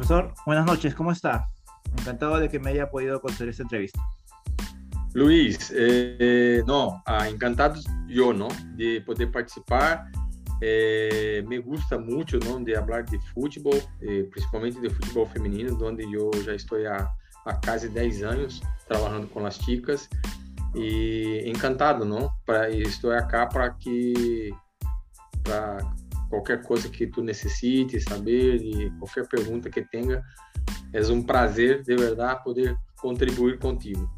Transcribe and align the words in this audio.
Profesor, 0.00 0.32
buenas 0.46 0.64
noches, 0.64 0.94
¿cómo 0.94 1.12
está? 1.12 1.46
Encantado 1.98 2.40
de 2.40 2.48
que 2.48 2.58
me 2.58 2.70
haya 2.70 2.88
podido 2.88 3.20
conceder 3.20 3.50
esta 3.50 3.64
entrevista. 3.64 4.00
Luiz, 5.12 5.70
eh, 5.76 6.62
não, 6.66 7.02
ah, 7.04 7.28
encantado 7.28 7.78
eu, 8.08 8.32
não, 8.32 8.48
de 8.76 9.02
poder 9.02 9.26
participar. 9.26 10.10
Eh, 10.62 11.44
me 11.46 11.58
gusta 11.58 11.98
muito, 11.98 12.38
não, 12.38 12.64
de 12.64 12.74
falar 12.76 13.02
de 13.02 13.18
futebol, 13.34 13.78
eh, 14.00 14.22
principalmente 14.30 14.80
de 14.80 14.88
futebol 14.88 15.26
feminino, 15.26 15.78
onde 15.84 16.10
eu 16.10 16.30
já 16.44 16.54
estou 16.54 16.78
há, 16.88 17.06
há 17.44 17.54
quase 17.62 17.90
10 17.90 18.22
anos 18.22 18.62
trabalhando 18.88 19.28
com 19.28 19.44
as 19.44 19.56
chicas 19.56 20.08
e 20.74 21.42
encantado, 21.44 22.06
não, 22.06 22.32
para 22.46 22.70
estou 22.70 23.12
aqui 23.12 23.46
para 23.52 23.68
que 23.74 24.50
para 25.44 25.76
qualquer 26.30 26.62
coisa 26.62 26.88
que 26.88 27.08
tu 27.08 27.22
necessite 27.22 28.00
saber 28.00 28.62
e 28.62 28.90
qualquer 28.98 29.28
pergunta 29.28 29.68
que 29.68 29.82
tenha, 29.82 30.22
é 30.92 31.12
um 31.12 31.22
prazer 31.22 31.82
de 31.82 31.96
verdade 31.96 32.42
poder 32.42 32.76
contribuir 32.96 33.58
contigo. 33.58 34.08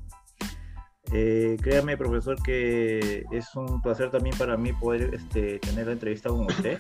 Eh, 1.10 1.56
créame, 1.60 1.96
profesor, 1.96 2.40
que 2.42 3.24
es 3.32 3.54
un 3.54 3.82
placer 3.82 4.10
también 4.10 4.36
para 4.38 4.56
mí 4.56 4.72
poder 4.72 5.14
este, 5.14 5.58
tener 5.58 5.86
la 5.86 5.92
entrevista 5.92 6.28
con 6.28 6.46
usted 6.46 6.78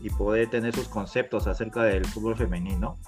y 0.00 0.10
poder 0.10 0.48
tener 0.50 0.74
sus 0.74 0.88
conceptos 0.88 1.46
acerca 1.46 1.84
del 1.84 2.04
fútbol 2.06 2.36
femenino. 2.36 2.98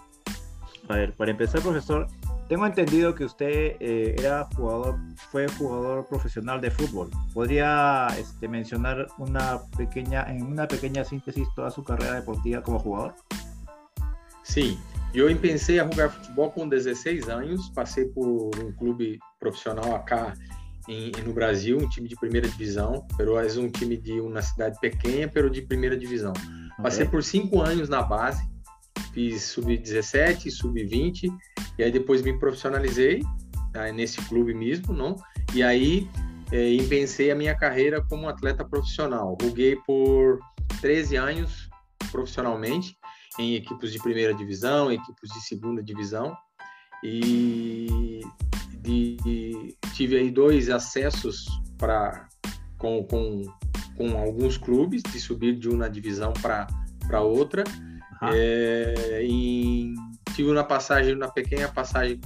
Para 0.87 1.31
empezar, 1.31 1.61
profesor, 1.63 2.07
tengo 2.49 2.67
entendido 2.67 3.15
que 3.15 3.25
usted 3.25 3.77
eh, 3.81 4.15
era 4.19 4.45
jugador, 4.55 4.99
fue 5.31 5.49
jugador 5.49 6.07
profesional 6.07 6.61
de 6.61 6.71
fútbol. 6.71 7.11
¿Podría 7.33 8.09
este, 8.19 8.49
mencionar 8.49 9.07
una 9.19 9.61
pequeña, 9.77 10.25
en 10.29 10.43
una 10.43 10.69
pequeña 10.69 11.05
síntesis 11.05 11.49
toda 11.55 11.71
su 11.71 11.83
carrera 11.83 12.15
deportiva 12.15 12.63
como 12.63 12.79
jugador? 12.79 13.15
Sim, 14.43 14.79
eu 15.15 15.31
empecei 15.31 15.81
a 15.81 15.85
jogar 15.85 16.11
futebol 16.11 16.51
com 16.51 16.69
16 16.69 17.29
anos, 17.31 17.71
passei 17.71 18.05
por 18.05 18.51
um 18.59 18.73
clube 18.73 19.19
profissional 19.41 19.95
acá 19.95 20.35
em, 20.87 21.13
no 21.25 21.33
Brasil, 21.33 21.79
um 21.79 21.89
time 21.89 22.09
de 22.09 22.17
primeira 22.17 22.47
divisão, 22.47 23.07
pero 23.17 23.39
é 23.39 23.47
um 23.59 23.71
time 23.71 23.97
de 23.97 24.21
uma 24.21 24.43
cidade 24.43 24.79
pequena, 24.81 25.31
pero 25.33 25.49
de 25.49 25.63
primeira 25.63 25.97
divisão. 25.97 26.35
Passei 26.83 27.07
por 27.07 27.23
cinco 27.25 27.63
anos 27.63 27.89
na 27.89 28.03
base, 28.03 28.47
fiz 29.15 29.45
sub-17, 29.45 30.51
sub-20, 30.51 31.33
e 31.79 31.83
aí 31.83 31.91
depois 31.91 32.23
me 32.23 32.39
profissionalizei 32.39 33.23
tá, 33.73 33.91
nesse 33.93 34.21
clube 34.23 34.55
mesmo, 34.55 34.93
não? 34.93 35.17
E 35.55 35.63
aí 35.63 36.09
é, 36.53 37.31
a 37.31 37.35
minha 37.35 37.55
carreira 37.55 38.03
como 38.03 38.29
atleta 38.29 38.65
profissional. 38.65 39.37
Joguei 39.41 39.77
por 39.87 40.39
13 40.81 41.17
anos 41.17 41.69
profissionalmente, 42.11 42.97
em 43.39 43.55
equipes 43.55 43.93
de 43.93 43.99
primeira 43.99 44.33
divisão, 44.33 44.93
equipes 44.93 45.31
de 45.33 45.41
segunda 45.41 45.83
divisão 45.83 46.37
e 47.03 48.21
de, 48.81 49.17
de, 49.17 49.77
tive 49.95 50.17
aí 50.17 50.31
dois 50.31 50.71
acessos 50.71 51.47
para 51.77 52.29
com, 52.79 53.03
com, 53.05 53.43
com 53.97 54.19
alguns 54.19 54.57
clubes 54.57 55.03
de 55.03 55.19
subir 55.19 55.59
de 55.59 55.69
uma 55.69 55.89
divisão 55.89 56.33
para 56.35 56.67
para 57.07 57.21
outra 57.21 57.65
uhum. 58.23 58.29
é, 58.33 59.23
em, 59.23 59.95
tive 60.35 60.51
uma 60.51 60.65
passagem 60.65 61.15
uma 61.15 61.31
pequena 61.31 61.69
passagem 61.69 62.21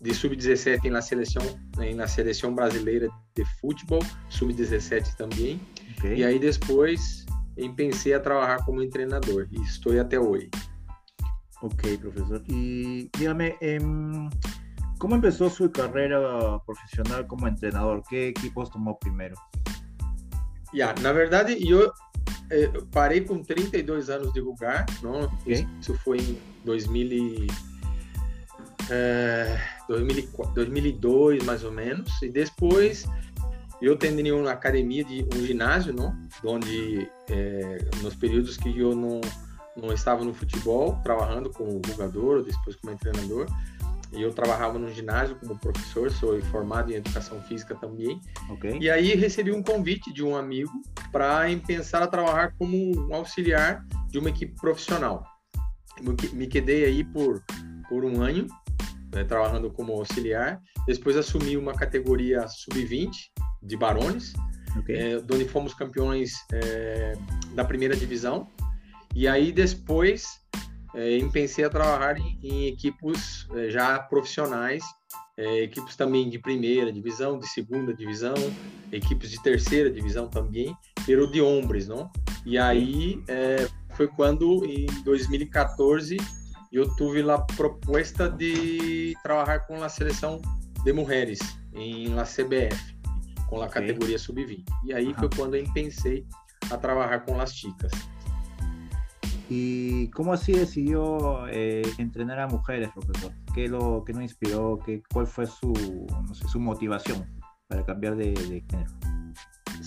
de 0.00 0.14
sub-17 0.14 0.90
na 0.90 1.00
seleção 1.00 1.42
na 1.94 2.06
seleção 2.06 2.54
brasileira 2.54 3.08
de 3.34 3.44
futebol 3.60 4.02
sub-17 4.28 5.14
também 5.16 5.60
okay. 5.98 6.16
e 6.16 6.24
aí 6.24 6.38
depois 6.38 7.26
pensei 7.74 8.12
a 8.12 8.20
trabalhar 8.20 8.64
como 8.64 8.86
treinador 8.88 9.48
e 9.50 9.62
estou 9.62 9.98
até 9.98 10.18
hoje. 10.18 10.50
Ok, 11.62 11.96
professor. 11.98 12.42
E 12.48 13.08
dígame, 13.16 13.56
eh, 13.60 13.78
¿cómo 14.98 15.16
empezó 15.16 15.48
su 15.48 15.70
carrera 15.70 16.60
profesional 16.66 17.26
como 17.26 17.48
entrenador? 17.48 18.02
¿Qué 18.08 18.28
equipos 18.28 18.70
tomó 18.70 18.98
primero? 18.98 19.34
Yeah, 20.74 21.00
na 21.00 21.12
verdade, 21.12 21.56
eu 21.66 21.90
eh, 22.50 22.70
parei 22.92 23.22
com 23.22 23.42
32 23.42 24.10
anos 24.10 24.32
de 24.34 24.40
jogar, 24.40 24.84
não? 25.02 25.22
Okay. 25.22 25.66
Isso 25.80 25.94
foi 26.04 26.18
em 26.18 26.38
2000 26.66 27.46
eh, 28.90 29.58
2002, 29.88 31.44
mais 31.44 31.64
ou 31.64 31.72
menos, 31.72 32.10
e 32.22 32.28
depois 32.28 33.06
eu 33.80 33.96
terminei 33.96 34.32
uma 34.32 34.50
academia 34.50 35.04
de 35.04 35.26
um 35.34 35.44
ginásio, 35.44 35.92
não? 35.92 36.16
Onde 36.44 37.08
é, 37.30 37.78
nos 38.02 38.14
períodos 38.14 38.56
que 38.56 38.78
eu 38.78 38.94
não 38.94 39.20
não 39.76 39.92
estava 39.92 40.24
no 40.24 40.32
futebol, 40.32 40.98
trabalhando 41.02 41.50
como 41.50 41.82
jogador, 41.86 42.42
depois 42.42 42.74
como 42.76 42.96
treinador, 42.96 43.46
e 44.10 44.22
eu 44.22 44.32
trabalhava 44.32 44.78
no 44.78 44.90
ginásio 44.90 45.36
como 45.36 45.58
professor, 45.58 46.10
sou 46.10 46.40
formado 46.44 46.90
em 46.90 46.94
educação 46.94 47.42
física 47.42 47.74
também. 47.74 48.18
Okay. 48.52 48.78
E 48.80 48.88
aí 48.88 49.14
recebi 49.14 49.52
um 49.52 49.62
convite 49.62 50.10
de 50.14 50.24
um 50.24 50.34
amigo 50.34 50.72
para 51.12 51.44
pensar 51.66 52.02
a 52.02 52.06
trabalhar 52.06 52.54
como 52.58 52.74
um 53.06 53.14
auxiliar 53.14 53.84
de 54.08 54.18
uma 54.18 54.30
equipe 54.30 54.54
profissional. 54.58 55.35
Me 56.32 56.46
quedei 56.46 56.84
aí 56.84 57.04
por 57.04 57.42
por 57.88 58.04
um 58.04 58.20
ano 58.20 58.46
né, 59.12 59.24
trabalhando 59.24 59.70
como 59.70 59.92
auxiliar. 59.92 60.60
Depois 60.86 61.16
assumi 61.16 61.56
uma 61.56 61.74
categoria 61.74 62.46
sub-20 62.46 63.10
de 63.62 63.76
Barões, 63.76 64.32
okay. 64.78 64.96
é, 64.96 65.16
onde 65.18 65.46
fomos 65.46 65.74
campeões 65.74 66.32
é, 66.52 67.14
da 67.54 67.64
primeira 67.64 67.96
divisão. 67.96 68.48
E 69.14 69.26
aí 69.26 69.50
depois 69.50 70.26
é, 70.94 71.18
pensei 71.32 71.64
a 71.64 71.70
trabalhar 71.70 72.18
em, 72.18 72.38
em 72.42 72.66
equipes 72.66 73.46
é, 73.54 73.70
já 73.70 73.98
profissionais, 73.98 74.84
é, 75.36 75.62
equipes 75.62 75.96
também 75.96 76.28
de 76.28 76.38
primeira 76.38 76.92
divisão, 76.92 77.38
de 77.38 77.46
segunda 77.48 77.92
divisão, 77.94 78.34
equipes 78.92 79.30
de 79.30 79.42
terceira 79.42 79.90
divisão 79.90 80.28
também, 80.28 80.74
pero 81.04 81.30
de 81.30 81.40
hombres, 81.40 81.88
não? 81.88 82.10
E 82.44 82.56
aí 82.56 83.22
é, 83.28 83.68
foi 83.96 84.08
quando 84.08 84.64
em 84.64 84.86
2014 85.02 86.16
eu 86.72 86.94
tive 86.96 87.28
a 87.30 87.38
proposta 87.38 88.28
de 88.28 89.14
trabalhar 89.22 89.60
com 89.60 89.82
a 89.82 89.88
seleção 89.88 90.40
de 90.84 90.92
mulheres 90.92 91.38
em 91.72 92.08
la 92.08 92.24
CBF 92.24 92.96
com 93.48 93.62
a 93.62 93.68
categoria 93.68 94.18
sub-20. 94.18 94.64
E 94.84 94.92
aí 94.92 95.14
foi 95.14 95.30
quando 95.34 95.54
eu 95.54 95.64
pensei 95.72 96.26
a 96.70 96.76
trabalhar 96.76 97.20
com 97.20 97.40
as 97.40 97.54
chicas. 97.54 97.92
¿Y 99.48 100.10
cómo 100.10 100.32
así 100.32 100.52
decidió 100.52 101.46
eh, 101.48 101.82
entrenar 101.98 102.40
a 102.40 102.48
mujeres, 102.48 102.90
profesor? 102.92 103.32
¿Qué 103.54 103.68
lo 103.68 104.02
que 104.04 104.12
nos 104.12 104.22
inspiró? 104.22 104.80
Qué, 104.84 105.02
¿Cuál 105.12 105.28
fue 105.28 105.46
su, 105.46 105.72
no 106.26 106.34
sé, 106.34 106.48
su 106.48 106.58
motivación 106.58 107.24
para 107.68 107.84
cambiar 107.84 108.16
de, 108.16 108.32
de 108.32 108.64
género? 108.68 109.15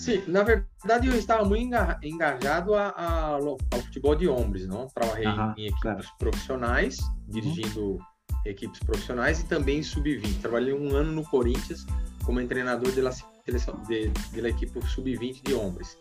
Sim, 0.00 0.22
na 0.26 0.42
verdade 0.42 1.08
eu 1.08 1.14
estava 1.14 1.44
muito 1.44 1.74
engajado 2.02 2.74
a, 2.74 2.88
a, 2.88 3.28
ao 3.34 3.58
futebol 3.84 4.14
de 4.14 4.26
homens, 4.26 4.66
não? 4.66 4.86
Trabalhei 4.86 5.26
em 5.58 5.66
equipes 5.66 5.82
claro. 5.82 6.04
profissionais, 6.18 6.98
dirigindo 7.28 7.82
uhum. 7.82 7.98
equipes 8.46 8.80
profissionais 8.80 9.40
e 9.40 9.44
também 9.44 9.80
em 9.80 9.82
sub-20. 9.82 10.40
Trabalhei 10.40 10.72
um 10.72 10.96
ano 10.96 11.12
no 11.12 11.22
Corinthians 11.24 11.84
como 12.24 12.42
treinador 12.48 12.90
da 12.92 13.12
seleção 13.44 13.78
de, 13.82 14.08
de 14.08 14.48
equipe 14.48 14.80
sub-20 14.88 15.42
de 15.46 15.52
homens. 15.52 15.98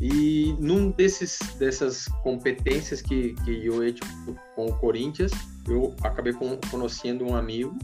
E 0.00 0.54
num 0.60 0.92
desses 0.92 1.40
dessas 1.58 2.06
competências 2.22 3.02
que, 3.02 3.34
que 3.44 3.66
eu 3.66 3.92
tive 3.92 4.38
com 4.54 4.66
o 4.66 4.78
Corinthians, 4.78 5.32
eu 5.66 5.92
acabei 6.04 6.32
conhecendo 6.70 7.24
um 7.24 7.34
amigo 7.34 7.76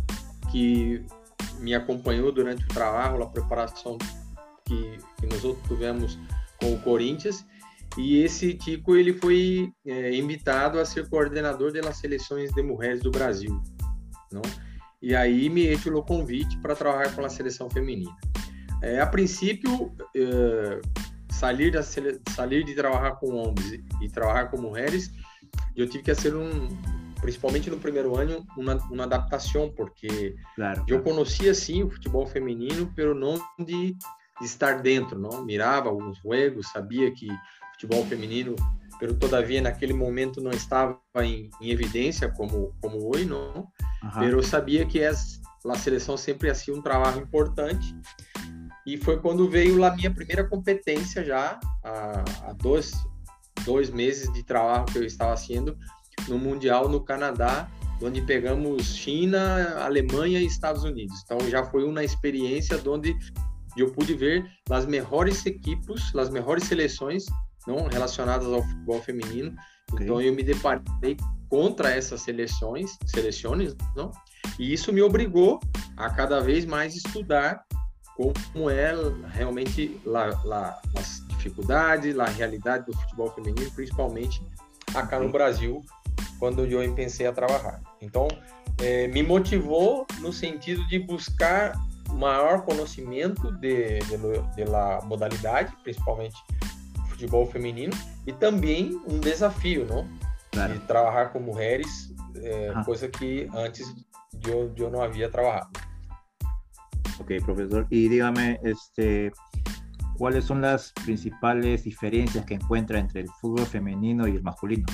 que 0.52 1.04
me 1.58 1.74
acompanhou 1.74 2.30
durante 2.30 2.64
o 2.64 2.68
trabalho, 2.68 3.24
a 3.24 3.26
preparação 3.26 3.98
que, 4.70 4.98
que 5.18 5.26
nós 5.26 5.44
outros 5.44 5.66
tivemos 5.66 6.18
com 6.60 6.72
o 6.72 6.80
Corinthians. 6.80 7.44
E 7.98 8.22
esse 8.22 8.54
Tico 8.54 8.94
ele 8.94 9.12
foi 9.12 9.72
é, 9.84 10.14
invitado 10.14 10.78
a 10.78 10.84
ser 10.84 11.08
coordenador 11.08 11.72
das 11.72 11.96
seleções 11.96 12.52
de 12.52 12.62
mulheres 12.62 13.02
do 13.02 13.10
Brasil, 13.10 13.60
não? 14.30 14.42
E 15.02 15.14
aí 15.14 15.48
me 15.48 15.74
o 15.74 16.02
convite 16.02 16.56
para 16.58 16.76
trabalhar 16.76 17.12
com 17.14 17.24
a 17.24 17.28
seleção 17.28 17.68
feminina. 17.68 18.14
É, 18.82 19.00
a 19.00 19.06
princípio, 19.06 19.92
é, 20.14 20.80
sair, 21.32 21.72
da, 21.72 21.82
sair 21.82 22.64
de 22.64 22.74
trabalhar 22.74 23.12
com 23.12 23.34
homens 23.34 23.82
e 24.00 24.08
trabalhar 24.08 24.50
com 24.50 24.60
mulheres, 24.60 25.10
eu 25.74 25.88
tive 25.88 26.04
que 26.04 26.14
fazer 26.14 26.36
um, 26.36 26.68
principalmente 27.20 27.70
no 27.70 27.78
primeiro 27.78 28.16
ano, 28.16 28.46
uma, 28.56 28.76
uma 28.90 29.04
adaptação, 29.04 29.72
porque 29.74 30.36
claro, 30.54 30.84
eu 30.86 31.02
conhecia 31.02 31.54
sim 31.54 31.82
o 31.82 31.90
futebol 31.90 32.26
feminino, 32.26 32.86
pelo 32.94 33.14
não 33.14 33.40
de, 33.58 33.96
de 34.40 34.46
estar 34.46 34.80
dentro, 34.80 35.18
não 35.18 35.44
mirava 35.44 35.88
alguns 35.88 36.18
jogos, 36.18 36.70
sabia 36.72 37.10
que 37.12 37.28
futebol 37.72 38.04
feminino, 38.06 38.56
pero 38.98 39.14
todavia 39.14 39.60
naquele 39.60 39.92
momento 39.92 40.40
não 40.40 40.50
estava 40.50 40.98
em, 41.22 41.50
em 41.60 41.70
evidência 41.70 42.30
como 42.30 42.74
como 42.80 43.08
hoje, 43.08 43.24
não. 43.24 43.68
Uhum. 44.02 44.22
eu 44.22 44.42
sabia 44.42 44.86
que 44.86 45.04
as, 45.04 45.40
a 45.66 45.74
seleção 45.76 46.16
sempre 46.16 46.48
assim 46.48 46.72
um 46.72 46.80
trabalho 46.80 47.20
importante 47.20 47.94
e 48.86 48.96
foi 48.96 49.18
quando 49.18 49.48
veio 49.48 49.84
a 49.84 49.94
minha 49.94 50.10
primeira 50.10 50.44
competência 50.44 51.24
já, 51.24 51.60
há, 51.84 52.24
há 52.48 52.52
dois, 52.54 52.92
dois 53.64 53.90
meses 53.90 54.32
de 54.32 54.42
trabalho 54.42 54.86
que 54.86 54.98
eu 54.98 55.04
estava 55.04 55.36
fazendo 55.36 55.76
no 56.28 56.38
Mundial 56.38 56.88
no 56.88 57.00
Canadá, 57.00 57.68
onde 58.02 58.22
pegamos 58.22 58.96
China, 58.96 59.76
Alemanha 59.84 60.40
e 60.40 60.46
Estados 60.46 60.82
Unidos. 60.84 61.22
Então 61.24 61.38
já 61.48 61.64
foi 61.64 61.84
uma 61.84 62.02
experiência 62.02 62.80
onde 62.86 63.16
eu 63.76 63.90
pude 63.92 64.14
ver 64.14 64.44
as 64.68 64.86
melhores 64.86 65.44
equipes, 65.46 66.14
as 66.14 66.30
melhores 66.30 66.64
seleções 66.64 67.26
não 67.66 67.86
relacionadas 67.86 68.46
ao 68.46 68.62
futebol 68.62 69.00
feminino. 69.02 69.54
Okay. 69.92 70.04
Então 70.04 70.20
eu 70.20 70.34
me 70.34 70.42
deparei 70.42 71.16
contra 71.48 71.90
essas 71.90 72.22
seleções, 72.22 72.96
seleções, 73.06 73.74
não? 73.96 74.10
E 74.58 74.72
isso 74.72 74.92
me 74.92 75.02
obrigou 75.02 75.60
a 75.96 76.10
cada 76.10 76.40
vez 76.40 76.64
mais 76.64 76.94
estudar 76.94 77.64
como 78.52 78.68
é 78.68 78.92
realmente 79.32 79.98
lá, 80.04 80.26
lá, 80.44 80.78
as 80.96 81.26
dificuldades, 81.28 82.18
a 82.18 82.26
realidade 82.26 82.84
do 82.86 82.92
futebol 82.92 83.30
feminino, 83.30 83.70
principalmente 83.70 84.42
acá 84.94 85.18
no 85.18 85.30
Brasil, 85.30 85.82
quando 86.38 86.66
eu 86.66 86.94
pensei 86.94 87.26
a 87.26 87.32
trabalhar. 87.32 87.80
Então, 88.00 88.28
é, 88.82 89.08
me 89.08 89.22
motivou 89.22 90.06
no 90.20 90.32
sentido 90.32 90.86
de 90.88 90.98
buscar 90.98 91.72
maior 92.14 92.64
conhecimento 92.64 93.50
de, 93.52 93.98
de, 94.00 94.16
de 94.56 94.64
la 94.64 95.00
modalidade, 95.04 95.74
principalmente 95.82 96.36
futebol 97.08 97.46
feminino, 97.46 97.92
e 98.26 98.32
também 98.32 99.00
um 99.06 99.18
desafio, 99.18 99.86
não? 99.86 100.08
Claro. 100.52 100.72
De 100.72 100.80
trabalhar 100.80 101.32
com 101.32 101.40
mulheres, 101.40 102.12
é, 102.36 102.72
coisa 102.84 103.08
que 103.08 103.48
antes 103.54 103.94
eu, 104.46 104.72
eu 104.76 104.90
não 104.90 105.02
havia 105.02 105.28
trabalhado. 105.30 105.70
Ok, 107.20 107.40
profesor. 107.42 107.86
Y 107.90 108.08
dígame, 108.08 108.58
este, 108.62 109.30
¿cuáles 110.16 110.44
son 110.44 110.62
las 110.62 110.92
principales 111.04 111.84
diferencias 111.84 112.44
que 112.46 112.54
encuentra 112.54 112.98
entre 112.98 113.20
el 113.20 113.28
fútbol 113.40 113.66
femenino 113.66 114.26
y 114.26 114.36
el 114.36 114.42
masculino? 114.42 114.86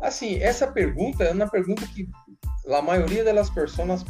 Assim, 0.00 0.36
essa 0.36 0.66
pergunta 0.66 1.24
é 1.24 1.32
uma 1.32 1.48
pergunta 1.48 1.86
que 1.86 2.08
a 2.72 2.82
maioria 2.82 3.24
das 3.24 3.50
pessoas 3.50 4.04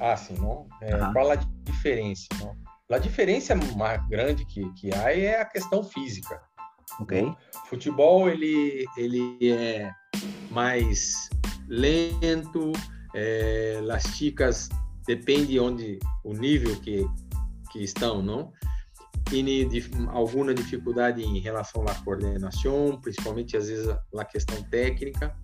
fazem, 0.00 0.36
não? 0.38 0.66
É, 0.80 0.96
Qual 1.12 1.30
a 1.30 1.36
diferença, 1.36 2.26
não? 2.40 2.56
A 2.90 2.98
diferença 2.98 3.54
mais 3.54 4.04
grande 4.08 4.44
que, 4.46 4.68
que 4.72 4.92
há 4.92 5.14
é 5.14 5.40
a 5.40 5.44
questão 5.44 5.84
física. 5.84 6.40
Ok. 6.98 7.22
O 7.22 7.36
futebol, 7.68 8.28
ele, 8.28 8.84
ele 8.96 9.52
é 9.52 9.92
mais 10.50 11.28
lento, 11.68 12.72
é, 13.14 13.80
as 13.92 14.02
chicas 14.02 14.68
depende 15.06 15.60
onde 15.60 16.00
o 16.24 16.32
nível 16.32 16.74
que, 16.80 17.06
que 17.70 17.84
estão, 17.84 18.20
não? 18.22 18.52
Tem 19.30 19.44
alguma 20.08 20.52
dificuldade 20.52 21.22
em 21.22 21.38
relação 21.38 21.84
à 21.86 21.94
coordenação, 22.02 23.00
principalmente 23.00 23.56
às 23.56 23.68
vezes 23.68 23.88
a 24.16 24.24
questão 24.24 24.60
técnica. 24.64 25.36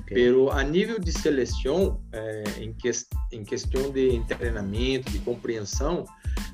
Okay. 0.00 0.14
Pero 0.14 0.50
a 0.50 0.62
nível 0.62 0.98
de 0.98 1.12
seleção, 1.12 2.02
é, 2.12 2.44
em, 2.60 2.72
que, 2.72 2.90
em 3.32 3.44
questão 3.44 3.90
de 3.90 4.22
treinamento, 4.26 5.10
de 5.10 5.18
compreensão, 5.20 6.04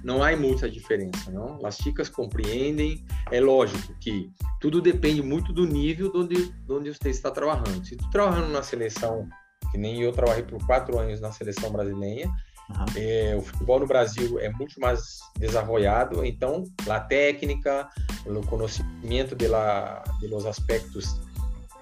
não 0.05 0.23
há 0.23 0.37
muita 0.37 0.71
diferença, 0.71 1.31
não? 1.31 1.65
As 1.65 1.77
chicas 1.77 2.09
compreendem, 2.09 3.05
é 3.31 3.41
lógico 3.41 3.95
que 4.01 4.31
tudo 4.61 4.81
depende 4.81 5.23
muito 5.23 5.53
do 5.53 5.67
nível 5.67 6.11
de 6.11 6.19
onde, 6.19 6.53
de 6.53 6.73
onde 6.73 6.91
você 6.95 7.11
está 7.11 7.31
trabalhando. 7.31 7.85
Se 7.85 7.97
tu 7.97 8.09
trabalhando 8.11 8.51
na 8.53 8.63
seleção, 8.63 9.29
que 9.71 9.79
nem 9.79 10.03
eu 10.03 10.13
trabalhei 10.13 10.43
por 10.43 10.65
quatro 10.67 10.99
anos 10.99 11.21
na 11.21 11.33
seleção 11.33 11.71
brasileira, 11.71 12.31
Uhum. 12.71 12.87
É, 12.97 13.37
o 13.37 13.43
futebol 13.43 13.81
no 13.81 13.87
Brasil 13.87 14.39
é 14.39 14.49
muito 14.51 14.81
mais 14.81 15.19
desenvolvido, 15.37 16.25
então 16.25 16.65
a 16.89 17.01
técnica, 17.01 17.89
o 18.25 18.47
conhecimento 18.47 19.35
de, 19.35 19.49
la, 19.49 20.03
de 20.21 20.29
los 20.29 20.47
aspectos 20.47 21.21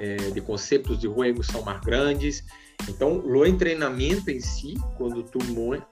é, 0.00 0.16
de 0.16 0.40
conceitos 0.40 0.98
de 0.98 1.06
jogo 1.06 1.44
são 1.44 1.62
mais 1.62 1.80
grandes. 1.82 2.42
Então, 2.88 3.18
o 3.18 3.56
treinamento 3.58 4.30
em 4.30 4.40
si, 4.40 4.74
quando 4.96 5.22
tu 5.22 5.38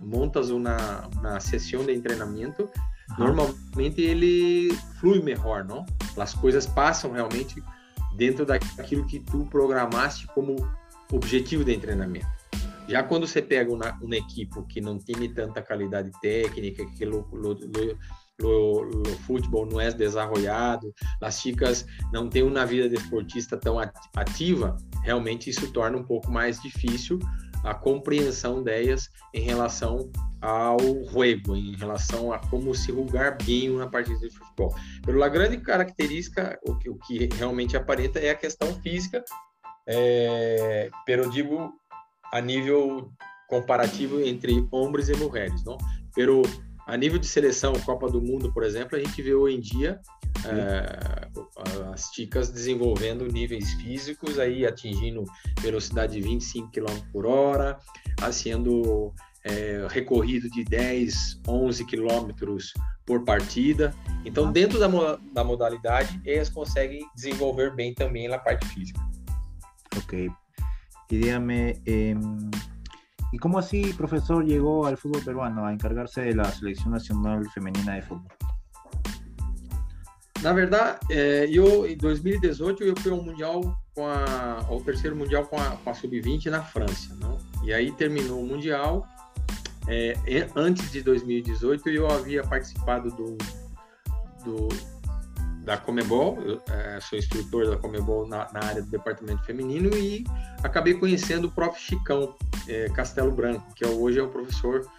montas 0.01 0.49
uma, 0.49 1.07
uma 1.19 1.39
sessão 1.39 1.85
de 1.85 2.01
treinamento, 2.01 2.69
normalmente 3.19 4.01
ele 4.01 4.75
flui 4.99 5.21
melhor, 5.23 5.65
não? 5.65 5.85
As 6.17 6.35
coisas 6.35 6.67
passam 6.67 7.13
realmente 7.13 7.63
dentro 8.17 8.47
daquilo 8.47 9.07
que 9.07 9.21
tu 9.21 9.47
programaste 9.51 10.27
como 10.29 10.57
objetivo 11.13 11.63
de 11.63 11.77
treinamento. 11.77 12.27
Já 12.89 13.03
quando 13.03 13.27
você 13.27 13.43
pega 13.43 13.71
uma, 13.71 13.99
uma 14.01 14.17
equipe 14.17 14.63
que 14.67 14.81
não 14.81 14.99
tem 14.99 15.31
tanta 15.35 15.61
qualidade 15.61 16.11
técnica, 16.23 16.87
que 16.87 17.07
o, 17.07 17.21
o, 17.21 17.99
o, 18.43 19.05
futebol 19.27 19.67
não 19.67 19.81
é 19.81 19.91
desenvolvido, 19.91 20.93
as 21.21 21.41
chicas 21.41 21.87
não 22.13 22.29
têm 22.29 22.43
uma 22.43 22.65
vida 22.65 22.89
de 22.89 22.97
esportista 22.97 23.57
tão 23.57 23.79
ativa, 24.17 24.77
realmente 25.03 25.51
isso 25.51 25.71
torna 25.73 25.99
um 25.99 26.05
pouco 26.05 26.31
mais 26.31 26.61
difícil 26.61 27.19
a 27.65 27.75
compreensão 27.75 28.63
delas 28.63 29.11
em 29.35 29.41
relação 29.41 30.11
ao 30.41 30.79
jogo, 30.79 31.57
em 31.57 31.77
relação 31.77 32.33
a 32.33 32.39
como 32.39 32.75
se 32.75 32.93
julgar 32.93 33.37
bem 33.43 33.71
uma 33.71 33.91
partida 33.91 34.19
de 34.21 34.31
futebol. 34.31 34.75
Pela 35.05 35.29
grande 35.29 35.59
característica, 35.59 36.59
o 36.67 36.77
que, 36.77 36.89
o 36.89 36.97
que 36.97 37.29
realmente 37.35 37.77
aparenta 37.77 38.21
é 38.21 38.31
a 38.31 38.37
questão 38.37 38.73
física, 38.81 39.25
é, 39.87 40.91
pero 41.05 41.29
digo 41.31 41.73
a 42.33 42.41
nível 42.41 43.11
comparativo 43.49 44.21
entre 44.21 44.67
homens 44.71 45.09
e 45.09 45.17
mulheres, 45.17 45.65
não? 45.65 45.77
Pero 46.15 46.43
a 46.89 46.97
nível 46.97 47.19
de 47.19 47.27
seleção, 47.27 47.75
Copa 47.85 48.09
do 48.09 48.21
Mundo, 48.21 48.51
por 48.51 48.65
exemplo, 48.65 48.97
a 48.97 48.99
gente 48.99 49.21
vê 49.21 49.35
hoje 49.35 49.57
em 49.57 49.61
dia 49.61 50.01
é, 50.47 51.29
as 51.93 52.11
chicas 52.15 52.51
desenvolvendo 52.51 53.27
níveis 53.27 53.75
físicos, 53.75 54.39
aí 54.39 54.65
atingindo 54.65 55.23
velocidade 55.61 56.15
de 56.15 56.23
25 56.23 56.71
km 56.71 56.87
por 57.13 57.27
hora, 57.27 57.79
sendo 58.33 59.13
é, 59.45 59.87
recorrido 59.91 60.49
de 60.49 60.65
10, 60.65 61.43
11 61.47 61.85
quilômetros 61.85 62.73
por 63.05 63.23
partida. 63.23 63.95
Então, 64.25 64.51
dentro 64.51 64.79
da, 64.79 64.89
da 65.35 65.45
modalidade, 65.45 66.19
elas 66.25 66.49
conseguem 66.49 67.07
desenvolver 67.15 67.75
bem 67.75 67.95
também 67.95 68.29
na 68.29 68.39
parte 68.39 68.67
física. 68.67 69.01
Ok, 69.95 70.31
Y 71.11 71.19
dígame, 71.19 71.81
eh, 71.87 72.15
¿y 73.33 73.39
cómo 73.39 73.59
así, 73.59 73.93
profesor, 73.93 74.45
llegó 74.45 74.87
al 74.87 74.97
fútbol 74.97 75.23
peruano 75.23 75.67
a 75.67 75.73
encargarse 75.73 76.23
de 76.23 76.35
la 76.35 76.45
selección 76.45 76.93
nacional 76.93 77.49
femenina 77.51 77.95
de 77.95 78.03
fútbol? 78.03 78.33
Na 80.43 80.53
verdade, 80.53 80.99
eu 81.51 81.85
em 81.87 81.97
2018 81.97 82.85
eu 82.85 82.95
fui 82.97 83.11
ao 83.11 83.21
mundial 83.21 83.61
a, 84.05 84.65
ao 84.69 84.81
terceiro 84.81 85.17
mundial 85.17 85.45
com 85.47 85.59
a, 85.59 85.77
a 85.85 85.95
sub-20 85.95 86.47
na 86.47 86.63
França, 86.63 87.15
não? 87.21 87.39
E 87.65 87.73
aí 87.73 87.91
terminou 87.93 88.41
o 88.41 88.47
mundial. 88.47 89.07
É, 89.89 90.15
antes 90.55 90.93
de 90.93 91.03
2018 91.03 91.89
eu 91.89 92.07
havia 92.09 92.43
participado 92.43 93.11
do, 93.11 93.37
do 94.45 94.69
da 95.69 95.77
Comebol, 95.77 96.41
eu 96.41 96.63
é, 96.71 96.99
sou 96.99 97.19
instrutor 97.19 97.69
da 97.69 97.77
Comebol 97.77 98.27
na, 98.27 98.51
na, 98.55 98.65
área 98.65 98.81
do 98.81 98.89
departamento 98.89 99.45
feminino 99.45 99.95
e 99.95 100.25
acabei 100.63 100.95
conhecendo 100.95 101.47
o 101.47 101.51
prof. 101.51 101.79
Chicão 101.79 102.35
é, 102.67 102.89
Castelo 102.89 103.31
Branco, 103.31 103.75
que 103.75 103.85
é, 103.85 103.87
hoje 103.87 104.19
é 104.19 104.23
o 104.23 104.31
professor, 104.31 104.91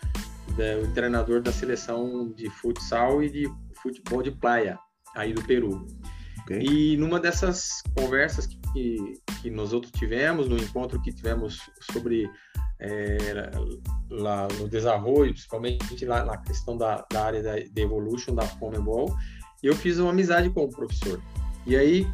é, 0.60 0.78
o 0.78 0.94
treinador 0.94 1.42
da 1.42 1.52
seleção 1.52 2.32
de 2.34 2.52
futsal 2.52 3.24
e 3.24 3.32
de 3.32 3.52
futebol 3.82 4.22
de 4.22 4.30
praia 4.30 4.78
aí 5.16 5.34
do 5.34 5.42
Peru. 5.42 5.88
Okay. 6.44 6.62
E 6.62 6.98
numa 6.98 7.20
dessas 7.20 7.82
conversas 7.98 8.46
que, 8.46 9.16
que 9.42 9.50
nós 9.50 9.74
outros 9.74 9.92
tivemos, 9.94 10.48
no 10.48 10.56
encontro 10.56 11.02
que 11.02 11.12
tivemos 11.12 11.68
sobre 11.92 12.30
é, 12.80 13.50
lá 14.12 14.48
no 14.60 14.70
desenvolvimento, 14.70 15.34
principalmente 15.34 16.06
lá 16.06 16.24
na 16.24 16.38
questão 16.38 16.78
da, 16.78 17.04
da 17.12 17.26
área 17.26 17.42
da, 17.42 17.56
de 17.56 17.82
evolution 17.82 18.36
da 18.36 18.48
Comebol, 18.48 19.16
e 19.64 19.68
eu 19.68 19.76
fiz 19.76 20.00
uma 20.00 20.12
amizade 20.12 20.50
com 20.50 20.64
o 20.64 20.70
professor. 20.70 21.22
E 21.66 21.76
aí, 21.76 22.08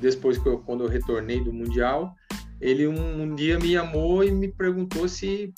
depois 0.00 0.38
que 0.38 0.46
eu, 0.46 0.58
quando 0.58 0.84
eu 0.84 0.88
retornei 0.88 1.42
do 1.42 1.52
mundial, 1.52 2.14
ele 2.60 2.86
um, 2.86 3.22
um 3.22 3.34
dia 3.34 3.58
me 3.58 3.72
chamou 3.72 4.24
e 4.24 4.30
me 4.30 4.48
perguntou 4.48 5.08
se 5.08 5.52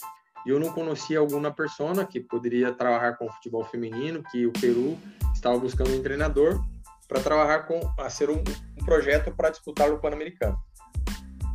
eu 0.47 0.59
não 0.59 0.73
conhecia 0.73 1.19
alguma 1.19 1.53
pessoa 1.53 2.05
que 2.05 2.21
poderia 2.21 2.73
trabalhar 2.73 3.17
com 3.17 3.31
futebol 3.31 3.65
feminino, 3.65 4.23
que 4.31 4.47
o 4.47 4.53
Peru 4.53 4.99
estava 5.35 5.59
buscando 5.59 5.95
um 5.95 6.03
treinador 6.03 6.63
para 7.07 7.21
trabalhar 7.21 7.61
com 7.61 7.81
a 7.99 8.11
ser 8.11 8.31
um, 8.31 8.43
um 8.81 8.85
projeto 8.85 9.33
para 9.35 9.51
disputar 9.51 9.91
o 9.91 9.99
Pan-Americano. 9.99 10.57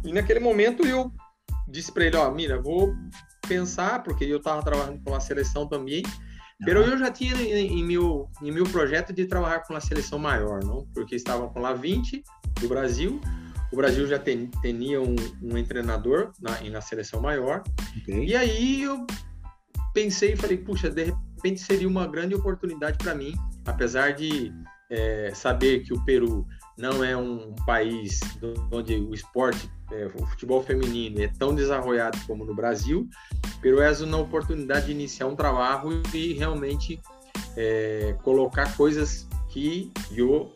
E 0.03 0.11
naquele 0.11 0.39
momento 0.39 0.85
eu 0.85 1.11
disse 1.67 1.91
para 1.91 2.05
ele, 2.05 2.17
ó, 2.17 2.29
mira, 2.31 2.61
vou 2.61 2.93
pensar 3.47 4.03
porque 4.03 4.25
eu 4.25 4.37
estava 4.37 4.61
trabalhando 4.61 5.01
com 5.03 5.13
a 5.13 5.19
seleção 5.19 5.67
também 5.67 6.03
Pero 6.65 6.81
eu 6.81 6.97
já 6.97 7.11
tinha 7.11 7.35
em, 7.35 7.79
em, 7.79 7.83
meu, 7.83 8.29
em 8.41 8.51
meu 8.51 8.63
projeto 8.65 9.11
de 9.13 9.25
trabalhar 9.25 9.61
com 9.61 9.75
a 9.75 9.81
seleção 9.81 10.17
maior, 10.17 10.63
não? 10.63 10.87
Porque 10.93 11.15
estava 11.15 11.47
com 11.49 11.59
lá 11.59 11.73
20 11.73 12.23
do 12.61 12.67
Brasil. 12.67 13.19
O 13.71 13.75
Brasil 13.75 14.07
já 14.07 14.19
ten, 14.19 14.49
tinha 14.61 15.01
um, 15.01 15.15
um 15.41 15.63
treinador 15.63 16.31
na, 16.39 16.61
na 16.69 16.81
seleção 16.81 17.21
maior. 17.21 17.63
Okay. 18.01 18.25
E 18.25 18.35
aí 18.35 18.83
eu 18.83 19.05
pensei 19.93 20.33
e 20.33 20.35
falei, 20.35 20.57
puxa, 20.57 20.89
de 20.89 21.05
repente 21.05 21.59
seria 21.61 21.87
uma 21.87 22.07
grande 22.07 22.35
oportunidade 22.35 22.97
para 22.97 23.13
mim, 23.13 23.33
apesar 23.65 24.13
de 24.13 24.51
é, 24.89 25.31
saber 25.33 25.83
que 25.83 25.93
o 25.93 26.03
Peru 26.05 26.47
não 26.77 27.03
é 27.03 27.15
um 27.15 27.53
país 27.65 28.19
onde 28.71 28.95
o 28.95 29.13
esporte, 29.13 29.69
é, 29.93 30.09
o 30.15 30.25
futebol 30.25 30.63
feminino 30.63 31.21
é 31.21 31.27
tão 31.27 31.53
desarrollado 31.53 32.17
como 32.25 32.43
no 32.43 32.55
Brasil, 32.55 33.07
Peru 33.61 33.81
é 33.81 33.91
uma 33.91 34.17
oportunidade 34.17 34.87
de 34.87 34.91
iniciar 34.91 35.27
um 35.27 35.35
trabalho 35.35 36.01
e 36.13 36.33
realmente 36.33 36.99
é, 37.55 38.15
colocar 38.23 38.75
coisas 38.75 39.27
que 39.49 39.91
eu 40.11 40.51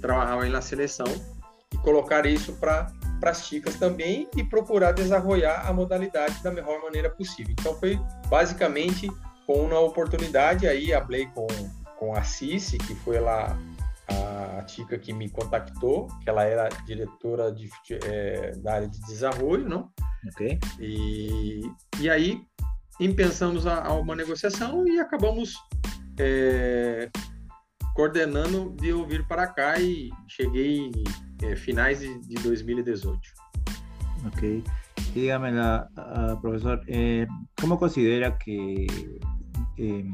trabalhava 0.00 0.44
na 0.46 0.60
seleção 0.60 1.06
e 1.72 1.76
colocar 1.78 2.26
isso 2.26 2.52
para 2.54 2.92
as 3.22 3.46
chicas 3.46 3.76
também 3.76 4.28
e 4.36 4.42
procurar 4.42 4.92
desenvolver 4.92 5.46
a 5.46 5.72
modalidade 5.72 6.42
da 6.42 6.50
melhor 6.50 6.82
maneira 6.82 7.08
possível. 7.08 7.54
Então 7.58 7.78
foi 7.78 7.98
basicamente 8.28 9.08
com 9.46 9.64
uma 9.64 9.80
oportunidade 9.80 10.66
aí, 10.66 10.90
falei 10.90 11.26
com, 11.26 11.46
com 11.98 12.14
a 12.14 12.22
Cici, 12.22 12.78
que 12.78 12.94
foi 12.96 13.20
lá 13.20 13.56
a 14.58 14.62
Tica 14.64 14.98
que 14.98 15.12
me 15.12 15.28
contactou, 15.28 16.06
que 16.22 16.28
ela 16.28 16.44
era 16.44 16.68
diretora 16.86 17.52
de, 17.52 17.70
é, 18.04 18.52
da 18.58 18.74
área 18.74 18.88
de 18.88 19.00
desenvolvimento, 19.00 19.68
não? 19.68 19.90
Ok. 20.28 20.58
E, 20.80 21.62
e 22.00 22.08
aí 22.08 22.40
pensamos 23.16 23.66
a, 23.66 23.84
a 23.84 23.92
uma 23.94 24.14
negociação 24.14 24.86
e 24.86 25.00
acabamos 25.00 25.54
é, 26.18 27.10
coordenando 27.94 28.74
de 28.76 28.88
eu 28.88 29.06
vir 29.06 29.26
para 29.26 29.46
cá 29.46 29.80
e 29.80 30.10
cheguei 30.28 30.90
em 30.90 30.92
é, 31.42 31.56
finais 31.56 32.00
de, 32.00 32.18
de 32.20 32.34
2018. 32.42 33.20
Ok. 34.26 34.62
Dígame, 35.12 35.50
la, 35.50 35.88
uh, 35.98 36.40
profesor, 36.40 36.80
eh, 36.86 37.26
¿cómo 37.60 37.78
considera 37.78 38.38
que 38.38 38.86
eh, 39.76 40.04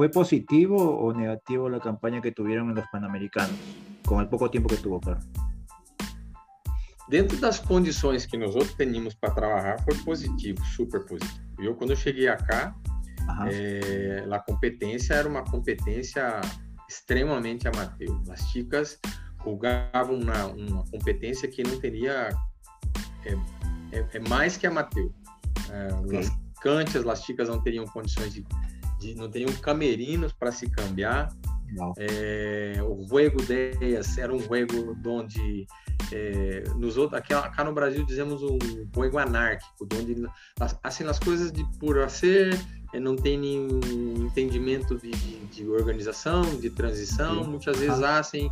¿Fue 0.00 0.08
positivo 0.08 0.98
o 0.98 1.12
negativo 1.12 1.68
la 1.68 1.78
campaña 1.78 2.22
que 2.22 2.32
tuvieron 2.32 2.70
en 2.70 2.76
los 2.76 2.88
Panamericanos, 2.88 3.54
com 4.06 4.16
o 4.16 4.26
pouco 4.26 4.50
tempo 4.50 4.66
que 4.66 4.78
tuvo, 4.78 4.98
claro? 4.98 5.20
Dentro 7.10 7.36
das 7.36 7.60
condições 7.60 8.24
que 8.24 8.38
nós 8.38 8.56
outros 8.56 8.74
teníamos 8.76 9.12
para 9.12 9.34
trabalhar, 9.34 9.78
foi 9.84 9.94
positivo, 9.98 10.64
super 10.64 11.04
positivo. 11.04 11.44
Eu, 11.58 11.74
quando 11.74 11.90
eu 11.90 11.96
cheguei 11.96 12.34
cá, 12.34 12.74
é, 13.52 14.24
a 14.32 14.38
competência 14.38 15.12
era 15.12 15.28
uma 15.28 15.44
competência 15.44 16.40
extremamente 16.88 17.68
amateur. 17.68 18.22
As 18.30 18.40
chicas 18.48 18.98
julgavam 19.44 20.16
uma, 20.16 20.46
uma 20.46 20.84
competência 20.90 21.46
que 21.46 21.62
não 21.62 21.78
teria. 21.78 22.30
É, 23.26 23.34
é, 23.92 24.06
é 24.14 24.20
mais 24.30 24.56
que 24.56 24.66
amateur. 24.66 25.10
É, 25.70 25.92
okay. 25.92 26.20
As 26.20 26.30
canchas, 26.62 27.06
as 27.06 27.22
chicas 27.22 27.50
não 27.50 27.62
teriam 27.62 27.84
condições 27.84 28.32
de 28.32 28.46
de, 29.00 29.14
não 29.14 29.30
teriam 29.30 29.52
camerinos 29.54 30.32
para 30.32 30.52
se 30.52 30.68
cambiar. 30.68 31.34
É, 31.98 32.74
o 32.82 33.06
juego 33.06 33.40
delas 33.42 34.18
era 34.18 34.34
um 34.34 34.40
juego 34.40 34.96
onde 35.06 35.66
é, 36.12 36.64
nos 36.76 36.96
outros, 36.96 37.20
aqui, 37.20 37.32
aqui, 37.32 37.62
no 37.62 37.72
Brasil 37.72 38.04
dizemos 38.04 38.42
um 38.42 38.58
juego 38.92 39.18
anárquico, 39.18 39.86
onde 39.94 40.16
assim 40.82 41.04
as 41.04 41.18
coisas 41.20 41.52
de 41.52 41.64
por 41.78 42.10
ser 42.10 42.58
é, 42.92 42.98
não 42.98 43.14
tem 43.14 43.38
nenhum 43.38 44.26
entendimento 44.26 44.96
de, 44.98 45.12
de, 45.12 45.46
de 45.46 45.68
organização, 45.68 46.42
de 46.58 46.70
transição, 46.70 47.44
Sim. 47.44 47.50
muitas 47.50 47.78
vezes 47.78 48.02
assim 48.02 48.50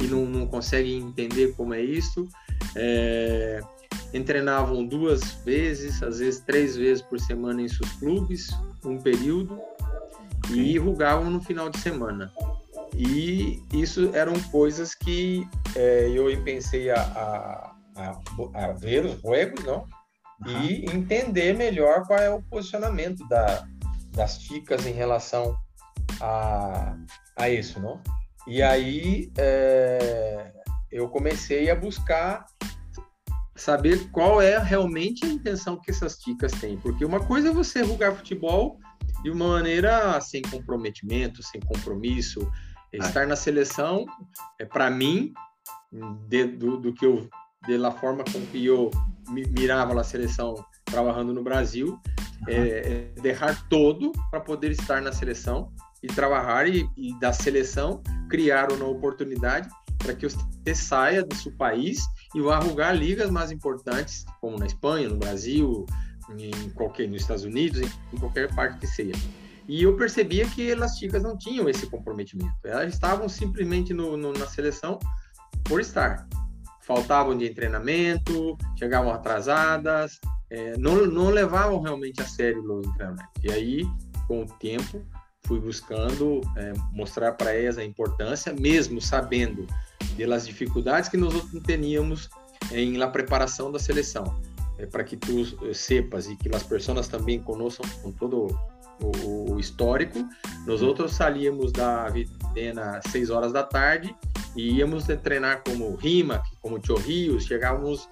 e 0.00 0.06
não, 0.08 0.26
não 0.26 0.46
conseguem 0.46 0.98
entender 0.98 1.54
como 1.56 1.72
é 1.72 1.80
isso. 1.80 2.28
É, 2.74 3.60
entrenavam 4.12 4.84
duas 4.84 5.32
vezes, 5.44 6.02
às 6.02 6.18
vezes 6.18 6.40
três 6.40 6.76
vezes 6.76 7.02
por 7.02 7.18
semana 7.20 7.62
em 7.62 7.68
seus 7.68 7.90
clubes, 7.92 8.50
um 8.84 8.98
período 8.98 9.58
e 10.50 10.78
rugavam 10.78 11.30
no 11.30 11.40
final 11.40 11.68
de 11.68 11.78
semana. 11.78 12.32
E 12.94 13.62
isso 13.72 14.10
eram 14.14 14.34
coisas 14.50 14.94
que 14.94 15.46
é, 15.74 16.08
eu 16.08 16.26
pensei 16.42 16.90
a, 16.90 17.00
a, 17.00 17.74
a, 17.96 18.64
a, 18.66 18.72
ver 18.72 19.04
os 19.04 19.20
jogos, 19.20 19.64
não? 19.64 19.86
Uhum. 20.46 20.62
E 20.62 20.84
entender 20.86 21.54
melhor 21.54 22.06
qual 22.06 22.18
é 22.18 22.30
o 22.30 22.42
posicionamento 22.42 23.26
da, 23.28 23.66
das 24.12 24.40
chicas 24.40 24.86
em 24.86 24.92
relação 24.92 25.56
a, 26.20 26.96
a 27.36 27.50
isso, 27.50 27.80
não? 27.80 28.00
E 28.46 28.62
aí 28.62 29.32
é, 29.36 30.52
eu 30.90 31.08
comecei 31.08 31.70
a 31.70 31.74
buscar 31.74 32.46
saber 33.54 34.10
qual 34.10 34.40
é 34.40 34.58
realmente 34.58 35.24
a 35.24 35.28
intenção 35.28 35.80
que 35.80 35.90
essas 35.90 36.18
chicas 36.20 36.52
têm, 36.52 36.76
porque 36.78 37.04
uma 37.04 37.20
coisa 37.20 37.48
é 37.48 37.52
você 37.52 37.82
rugar 37.82 38.14
futebol 38.14 38.78
de 39.26 39.30
uma 39.32 39.48
maneira 39.48 40.20
sem 40.20 40.40
comprometimento, 40.40 41.42
sem 41.42 41.60
compromisso. 41.60 42.48
Ah. 42.94 42.98
Estar 42.98 43.26
na 43.26 43.34
seleção, 43.34 44.06
é 44.56 44.64
para 44.64 44.88
mim, 44.88 45.34
de, 46.28 46.44
do, 46.44 46.76
do, 46.76 46.94
que 46.94 47.04
eu, 47.04 47.28
da 47.66 47.90
forma 47.90 48.22
com 48.22 48.40
que 48.46 48.64
eu 48.64 48.88
mirava 49.28 49.92
na 49.94 50.04
seleção 50.04 50.54
trabalhando 50.84 51.34
no 51.34 51.42
Brasil, 51.42 51.88
uhum. 51.88 52.46
é, 52.46 53.10
é 53.16 53.20
deixar 53.20 53.68
todo 53.68 54.12
para 54.30 54.38
poder 54.38 54.70
estar 54.70 55.02
na 55.02 55.10
seleção 55.10 55.72
e 56.00 56.06
trabalhar 56.06 56.68
e, 56.68 56.88
e 56.96 57.18
da 57.18 57.32
seleção 57.32 58.00
criar 58.30 58.70
uma 58.70 58.86
oportunidade 58.86 59.68
para 59.98 60.14
que 60.14 60.28
você 60.28 60.72
saia 60.72 61.24
do 61.24 61.34
seu 61.34 61.50
país 61.56 61.98
e 62.32 62.40
vá 62.40 62.60
jogar 62.60 62.92
ligas 62.92 63.28
mais 63.28 63.50
importantes, 63.50 64.24
como 64.40 64.56
na 64.56 64.66
Espanha, 64.66 65.08
no 65.08 65.16
Brasil, 65.16 65.84
em 66.30 66.70
qualquer 66.70 67.08
nos 67.08 67.22
Estados 67.22 67.44
Unidos, 67.44 67.80
em, 67.80 68.18
qualquer 68.18 68.52
parte 68.54 68.78
que 68.78 68.86
seja. 68.86 69.20
E 69.68 69.82
eu 69.82 69.96
percebia 69.96 70.46
que 70.48 70.70
elas 70.70 70.96
chicas 70.96 71.22
não 71.22 71.36
tinham 71.36 71.68
esse 71.68 71.86
comprometimento. 71.86 72.54
Elas 72.64 72.94
estavam 72.94 73.28
simplesmente 73.28 73.92
no, 73.92 74.16
no, 74.16 74.32
na 74.32 74.46
seleção 74.46 74.98
por 75.64 75.80
estar. 75.80 76.26
Faltavam 76.82 77.36
de 77.36 77.50
treinamento, 77.50 78.56
chegavam 78.78 79.12
atrasadas, 79.12 80.20
é, 80.50 80.76
não, 80.78 81.04
não 81.06 81.30
levavam 81.30 81.80
realmente 81.80 82.20
a 82.20 82.24
sério 82.24 82.62
o 82.62 82.82
treinamento. 82.94 83.28
E 83.42 83.50
aí, 83.50 83.84
com 84.28 84.42
o 84.42 84.46
tempo, 84.46 85.04
fui 85.46 85.58
buscando 85.58 86.40
é, 86.56 86.72
mostrar 86.92 87.32
para 87.32 87.52
elas 87.52 87.76
a 87.76 87.84
importância, 87.84 88.52
mesmo 88.52 89.00
sabendo 89.00 89.66
das 90.28 90.46
dificuldades 90.46 91.10
que 91.10 91.16
nós 91.16 91.34
outros 91.34 91.62
teníamos 91.62 92.30
em 92.72 92.96
la 92.96 93.08
preparação 93.08 93.70
da 93.70 93.78
seleção 93.78 94.40
é, 94.78 94.86
para 94.86 95.04
que 95.04 95.16
tu 95.16 95.42
eh, 95.66 95.74
sepas 95.74 96.28
e 96.28 96.36
que 96.36 96.54
as 96.54 96.62
pessoas 96.62 97.08
também 97.08 97.40
conheçam 97.40 97.84
com 98.02 98.12
todo 98.12 98.58
o, 99.00 99.52
o, 99.52 99.60
histórico. 99.60 100.18
Nós 100.66 100.82
outros 100.82 101.14
salíamos 101.14 101.72
da 101.72 102.08
Videna 102.08 102.98
às 102.98 103.10
6 103.10 103.30
horas 103.30 103.52
da 103.52 103.62
tarde 103.62 104.14
e 104.54 104.76
íamos 104.76 105.04
treinar 105.22 105.62
como 105.64 105.94
Rima, 105.96 106.42
como 106.60 106.84
Chorrios, 106.84 107.44
chegávamos 107.44 108.08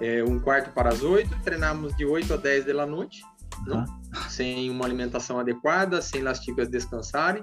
é, 0.00 0.22
um 0.24 0.38
quarto 0.38 0.72
para 0.72 0.88
as 0.88 1.02
8, 1.02 1.28
treinávamos 1.44 1.94
de 1.96 2.04
8 2.04 2.34
a 2.34 2.36
10 2.36 2.64
da 2.66 2.86
noite, 2.86 3.22
uhum. 3.66 3.84
sem 4.28 4.70
uma 4.70 4.84
alimentação 4.84 5.38
adequada, 5.38 6.00
sem 6.00 6.26
as 6.26 6.38
chicas 6.38 6.68
descansarem. 6.68 7.42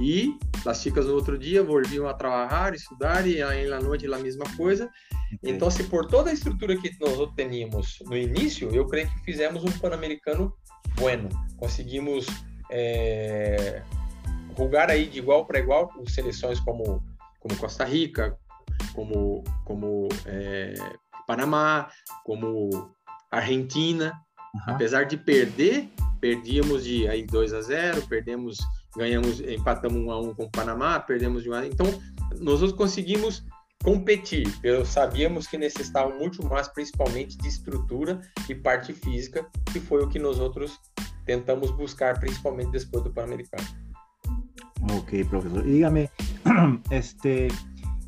E 0.00 0.38
as 0.66 0.80
chicas 0.80 1.06
no 1.06 1.14
outro 1.14 1.38
dia 1.38 1.62
volviam 1.62 2.08
a 2.08 2.14
trabalhar, 2.14 2.74
estudar, 2.74 3.26
e 3.26 3.42
aí 3.42 3.68
na 3.68 3.80
noite 3.80 4.12
a 4.12 4.18
mesma 4.18 4.44
coisa. 4.56 4.90
Então, 5.42 5.70
se 5.70 5.84
por 5.84 6.06
toda 6.06 6.30
a 6.30 6.32
estrutura 6.32 6.76
que 6.76 6.90
nós 7.00 7.32
teníamos 7.36 7.98
no 8.06 8.16
início, 8.16 8.74
eu 8.74 8.86
creio 8.86 9.08
que 9.10 9.24
fizemos 9.24 9.62
um 9.62 9.70
Pan-Americano 9.78 10.52
bueno. 10.96 11.28
Conseguimos 11.56 12.26
é, 12.70 13.82
rugar 14.56 14.90
aí 14.90 15.06
de 15.06 15.18
igual 15.18 15.46
para 15.46 15.58
igual 15.58 15.88
com 15.88 16.06
seleções 16.06 16.58
como, 16.60 17.02
como 17.38 17.56
Costa 17.56 17.84
Rica, 17.84 18.36
como, 18.94 19.44
como 19.64 20.08
é, 20.26 20.74
Panamá, 21.26 21.90
como 22.24 22.90
Argentina. 23.30 24.12
Uhum. 24.54 24.74
Apesar 24.74 25.04
de 25.04 25.16
perder, 25.16 25.88
perdíamos 26.20 26.84
de 26.84 27.08
aí 27.08 27.24
2 27.24 27.52
a 27.52 27.62
0, 27.62 28.02
perdemos, 28.08 28.58
ganhamos, 28.96 29.40
empatamos 29.40 29.98
1 29.98 30.10
a 30.10 30.20
1 30.20 30.34
com 30.34 30.44
o 30.44 30.50
Panamá, 30.50 31.00
perdemos 31.00 31.42
de 31.42 31.50
1 31.50 31.54
a 31.54 31.60
1. 31.60 31.64
Então, 31.64 31.86
nós 32.40 32.72
conseguimos 32.72 33.44
competir. 33.82 34.46
Eu 34.62 34.84
sabíamos 34.84 35.46
que 35.46 35.56
necessitavam 35.56 36.18
muito 36.18 36.44
mais, 36.46 36.68
principalmente 36.68 37.36
de 37.38 37.48
estrutura 37.48 38.20
e 38.48 38.54
parte 38.54 38.92
física, 38.92 39.46
que 39.72 39.80
foi 39.80 40.02
o 40.02 40.08
que 40.08 40.18
nós 40.18 40.38
outros 40.38 40.78
tentamos 41.24 41.70
buscar, 41.70 42.18
principalmente 42.18 42.70
depois 42.70 43.04
do 43.04 43.12
Pan-Americano. 43.12 43.66
Ok, 44.92 45.24
profesor. 45.24 45.64
Dígame, 45.64 46.10
este, 46.90 47.48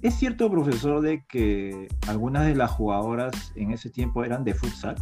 ¿es 0.03 0.15
cierto, 0.15 0.51
profesor, 0.51 1.01
de 1.01 1.25
que 1.27 1.89
algunas 2.07 2.47
de 2.47 2.55
las 2.55 2.71
jugadoras 2.71 3.53
en 3.57 3.73
ese 3.73 3.91
tiempo 3.91 4.25
eran 4.25 4.45
de 4.45 4.55
futsal? 4.55 4.97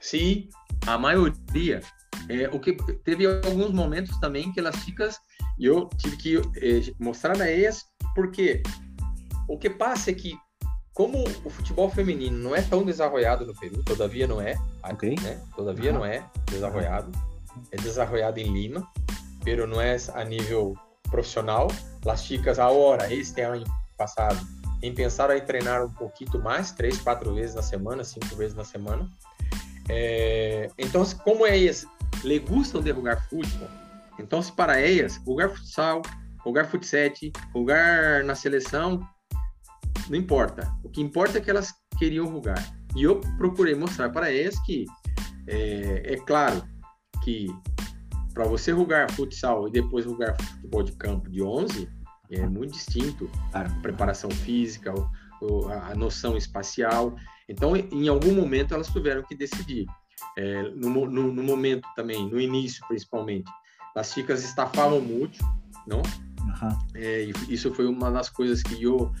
Sim, 0.00 0.48
a 0.86 0.96
maioria. 0.96 1.80
É, 2.28 2.48
o 2.48 2.60
que 2.60 2.72
teve 3.04 3.26
alguns 3.26 3.72
momentos 3.72 4.18
também 4.20 4.52
que 4.52 4.60
elas 4.60 4.76
chicas 4.76 5.18
eu 5.58 5.88
tive 5.98 6.16
que 6.16 6.36
é, 6.36 6.92
mostrar 6.98 7.40
a 7.40 7.50
elas 7.50 7.84
porque 8.14 8.62
o 9.48 9.58
que 9.58 9.68
passa 9.68 10.10
é 10.10 10.14
que, 10.14 10.38
como 10.94 11.24
o 11.44 11.50
futebol 11.50 11.90
feminino 11.90 12.38
não 12.38 12.54
é 12.54 12.62
tão 12.62 12.84
desarrollado 12.84 13.44
no 13.44 13.54
Peru, 13.54 13.82
todavia 13.84 14.26
não 14.26 14.40
é, 14.40 14.56
okay. 14.90 15.16
né? 15.20 15.40
todavia 15.56 15.90
uhum. 15.90 15.98
não 15.98 16.04
é 16.04 16.24
desarrollado, 16.46 17.10
é 17.72 17.76
desarrollado 17.76 18.38
em 18.38 18.52
Lima, 18.52 18.86
pero 19.44 19.66
não 19.66 19.80
é 19.80 19.96
a 20.14 20.24
nível 20.24 20.76
profissional. 21.10 21.68
Las 22.04 22.24
chicas 22.24 22.58
agora, 22.58 23.12
este 23.12 23.42
ano 23.42 23.64
passado, 23.96 24.38
em 24.82 24.94
pensar 24.94 25.36
em 25.36 25.44
treinar 25.44 25.84
um 25.84 25.92
pouquinho 25.92 26.42
mais, 26.42 26.72
três, 26.72 26.98
quatro 26.98 27.34
vezes 27.34 27.54
na 27.54 27.62
semana, 27.62 28.04
cinco 28.04 28.34
vezes 28.36 28.54
na 28.54 28.64
semana. 28.64 29.08
É, 29.88 30.70
então, 30.78 31.04
como 31.24 31.44
elas 31.44 31.86
le 32.24 32.38
gustam 32.38 32.82
de 32.82 32.90
jogar 32.90 33.28
futebol, 33.28 33.68
então 34.18 34.42
se 34.42 34.52
para 34.52 34.78
elas 34.78 35.20
jogar 35.24 35.48
futsal, 35.48 36.02
jogar 36.44 36.64
futsal, 36.66 37.10
jogar 37.54 38.24
na 38.24 38.34
seleção, 38.34 39.00
não 40.08 40.16
importa. 40.16 40.70
O 40.84 40.90
que 40.90 41.00
importa 41.00 41.38
é 41.38 41.40
que 41.40 41.50
elas 41.50 41.72
queriam 41.98 42.26
jogar. 42.26 42.62
E 42.96 43.04
eu 43.04 43.20
procurei 43.38 43.74
mostrar 43.74 44.10
para 44.10 44.32
elas 44.32 44.58
que 44.64 44.84
é, 45.46 46.14
é 46.14 46.16
claro 46.16 46.62
que 47.22 47.46
para 48.34 48.44
você 48.44 48.72
jogar 48.72 49.10
futsal 49.12 49.68
e 49.68 49.70
depois 49.70 50.04
jogar 50.04 50.36
futebol 50.40 50.82
de 50.82 50.92
campo 50.92 51.30
de 51.30 51.42
11 51.42 51.88
é 52.30 52.46
muito 52.46 52.72
distinto 52.72 53.28
a 53.52 53.64
preparação 53.82 54.30
física, 54.30 54.92
a 55.82 55.94
noção 55.94 56.36
espacial. 56.36 57.16
Então, 57.48 57.74
em 57.76 58.08
algum 58.08 58.32
momento, 58.34 58.72
elas 58.72 58.88
tiveram 58.88 59.22
que 59.24 59.34
decidir. 59.34 59.86
É, 60.36 60.62
no, 60.62 61.06
no, 61.06 61.32
no, 61.32 61.42
momento 61.42 61.86
também, 61.96 62.28
no 62.28 62.40
início 62.40 62.86
principalmente, 62.86 63.50
as 63.96 64.12
chicas 64.12 64.44
estafavam 64.44 65.00
muito, 65.00 65.38
não? 65.86 65.98
Uhum. 65.98 66.78
É, 66.94 67.28
isso 67.48 67.72
foi 67.74 67.86
uma 67.86 68.10
das 68.10 68.28
coisas 68.28 68.62
que 68.62 68.82
eu 68.82 69.12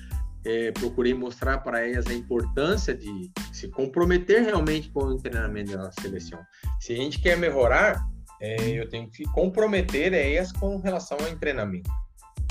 é, 0.44 0.72
procurei 0.72 1.12
mostrar 1.12 1.58
para 1.58 1.86
elas 1.86 2.06
a 2.06 2.14
importância 2.14 2.94
de 2.94 3.30
se 3.52 3.68
comprometer 3.68 4.42
realmente 4.42 4.90
com 4.90 5.00
o 5.00 5.16
treinamento 5.18 5.76
da 5.76 5.90
seleção. 5.92 6.40
Se 6.80 6.92
a 6.92 6.96
gente 6.96 7.20
quer 7.20 7.36
melhorar, 7.36 8.02
é, 8.40 8.70
eu 8.70 8.88
tenho 8.88 9.10
que 9.10 9.24
comprometer 9.24 10.14
elas 10.14 10.50
com 10.52 10.78
relação 10.78 11.18
ao 11.18 11.36
treinamento, 11.36 11.90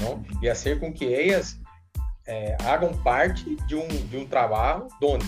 não? 0.01 0.24
E 0.41 0.48
fazer 0.50 0.79
com 0.79 0.94
que 0.94 1.12
elas 1.12 1.60
é, 2.27 2.56
hagam 2.63 2.94
parte 3.01 3.56
de 3.65 3.75
um, 3.75 3.88
de 3.88 4.18
um 4.18 4.25
trabalho 4.25 4.88
onde 5.01 5.25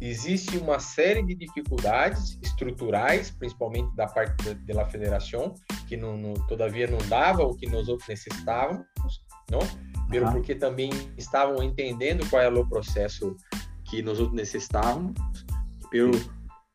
existe 0.00 0.58
uma 0.58 0.78
série 0.78 1.22
de 1.22 1.34
dificuldades 1.34 2.38
estruturais, 2.42 3.30
principalmente 3.30 3.94
da 3.96 4.06
parte 4.06 4.54
da, 4.54 4.84
federação, 4.86 5.54
que 5.88 5.96
não, 5.96 6.16
não, 6.16 6.34
todavia 6.46 6.86
não 6.86 6.98
dava 7.08 7.42
o 7.42 7.54
que 7.54 7.68
nós 7.68 7.88
outros 7.88 8.08
necessitávamos, 8.08 8.86
não? 9.50 9.60
Pelo 10.10 10.26
uhum. 10.26 10.32
porque 10.32 10.54
também 10.54 10.90
estavam 11.16 11.62
entendendo 11.62 12.28
qual 12.28 12.42
era 12.42 12.58
o 12.58 12.68
processo 12.68 13.36
que 13.84 14.02
nós 14.02 14.18
outros 14.18 14.36
necessitávamos, 14.36 15.14
pelo 15.90 16.12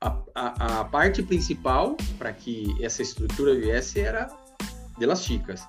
a, 0.02 0.18
a, 0.34 0.80
a 0.80 0.86
parte 0.86 1.22
principal 1.22 1.96
para 2.18 2.34
que 2.34 2.76
essa 2.84 3.02
estrutura 3.02 3.54
viesse 3.54 4.00
era 4.00 4.28
de 4.98 5.06
las 5.06 5.24
chicas. 5.24 5.68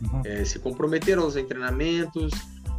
Uhum. 0.00 0.22
É, 0.24 0.44
se 0.44 0.58
comprometer 0.58 1.18
aos 1.18 1.34
treinamentos, 1.34 2.32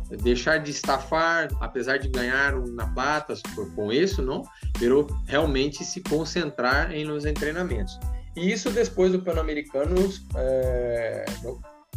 deixar 0.09 0.57
de 0.57 0.71
estafar, 0.71 1.47
apesar 1.59 1.97
de 1.97 2.09
ganhar 2.09 2.55
na 2.69 2.87
plata 2.87 3.35
com 3.75 3.91
isso, 3.91 4.21
não, 4.21 4.43
pero 4.79 5.07
realmente 5.25 5.83
se 5.83 6.01
concentrar 6.01 6.91
em 6.91 7.05
nos 7.05 7.23
treinamentos. 7.23 7.99
E 8.35 8.51
isso 8.51 8.69
depois 8.71 9.11
do 9.11 9.21
Pan-Americano, 9.21 9.95
é, 10.35 11.25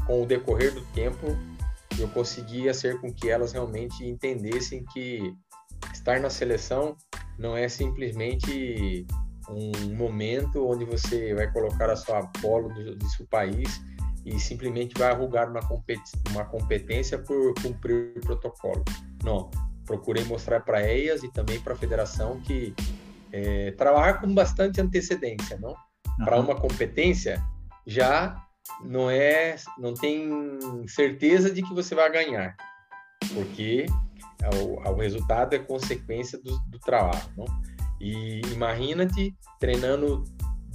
com 0.07 0.23
o 0.23 0.27
decorrer 0.27 0.75
do 0.75 0.83
tempo, 0.93 1.37
eu 1.99 2.09
conseguia 2.09 2.75
ser 2.75 3.01
com 3.01 3.13
que 3.13 3.31
elas 3.31 3.53
realmente 3.53 4.05
entendessem 4.05 4.85
que 4.93 5.35
estar 5.93 6.21
na 6.21 6.29
seleção 6.29 6.97
não 7.39 7.57
é 7.57 7.69
simplesmente 7.69 9.07
um 9.49 9.95
momento 9.95 10.67
onde 10.67 10.85
você 10.85 11.35
vai 11.35 11.51
colocar 11.53 11.91
a 11.91 11.97
sua 11.97 12.27
polo 12.41 12.69
do, 12.75 12.97
do 12.97 13.09
seu 13.11 13.27
país 13.27 13.81
e 14.27 14.41
simplesmente 14.41 14.99
vai 14.99 15.13
arrugar 15.13 15.49
uma, 15.49 15.61
uma 16.31 16.45
competência 16.45 17.17
por 17.17 17.55
cumprir 17.63 18.13
o 18.17 18.21
protocolo. 18.21 18.85
Não, 19.23 19.49
procurei 19.85 20.25
mostrar 20.25 20.61
para 20.61 20.81
elas 20.81 21.23
e 21.23 21.31
também 21.31 21.61
para 21.61 21.75
a 21.75 21.77
federação 21.77 22.41
que 22.41 22.75
é, 23.33 23.71
trabalhar 23.71 24.15
com 24.15 24.35
bastante 24.35 24.81
antecedência, 24.81 25.57
não? 25.59 25.71
Uhum. 25.71 26.25
Para 26.25 26.41
uma 26.41 26.57
competência 26.57 27.41
já 27.87 28.37
não 28.85 29.09
é, 29.09 29.55
não 29.79 29.95
tem 29.95 30.29
certeza 30.89 31.49
de 31.49 31.63
que 31.63 31.73
você 31.73 31.95
vai 31.95 32.11
ganhar, 32.11 32.57
porque 33.33 33.87
o, 34.61 34.91
o 34.91 34.95
resultado 34.97 35.55
é 35.55 35.59
consequência 35.61 36.37
do, 36.43 36.59
do 36.69 36.81
trabalho, 36.81 37.31
não? 37.37 37.47
E 38.01 38.41
imagina-te 38.53 39.37
treinando 39.61 40.25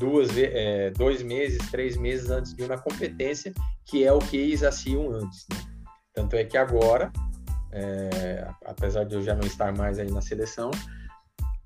duas, 0.02 0.36
é, 0.36 0.90
dois 0.90 1.22
meses, 1.22 1.60
três 1.70 1.96
meses 1.96 2.32
antes 2.32 2.56
de 2.56 2.64
uma 2.64 2.78
competência, 2.78 3.54
que 3.86 4.04
é 4.04 4.12
o 4.12 4.18
que 4.18 4.36
eles 4.36 4.64
antes. 4.64 5.46
Né? 5.48 5.58
Tanto 6.12 6.36
é 6.36 6.44
que 6.44 6.58
agora, 6.58 7.12
é, 7.72 8.48
apesar 8.66 9.04
de 9.04 9.14
eu 9.14 9.22
já 9.22 9.36
não 9.36 9.46
estar 9.46 9.72
mais 9.78 10.00
aí 10.00 10.10
na 10.10 10.20
seleção, 10.20 10.72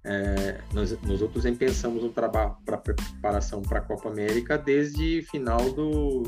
é, 0.03 0.59
nós, 0.73 1.01
nós 1.01 1.21
outros 1.21 1.45
pensamos 1.55 2.03
no 2.03 2.09
trabalho 2.09 2.57
para 2.65 2.77
preparação 2.77 3.61
para 3.61 3.79
a 3.79 3.81
Copa 3.81 4.09
América 4.09 4.57
desde 4.57 5.21
final 5.31 5.71
do, 5.71 6.23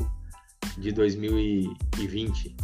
de 0.78 0.90
2020, 0.90 2.56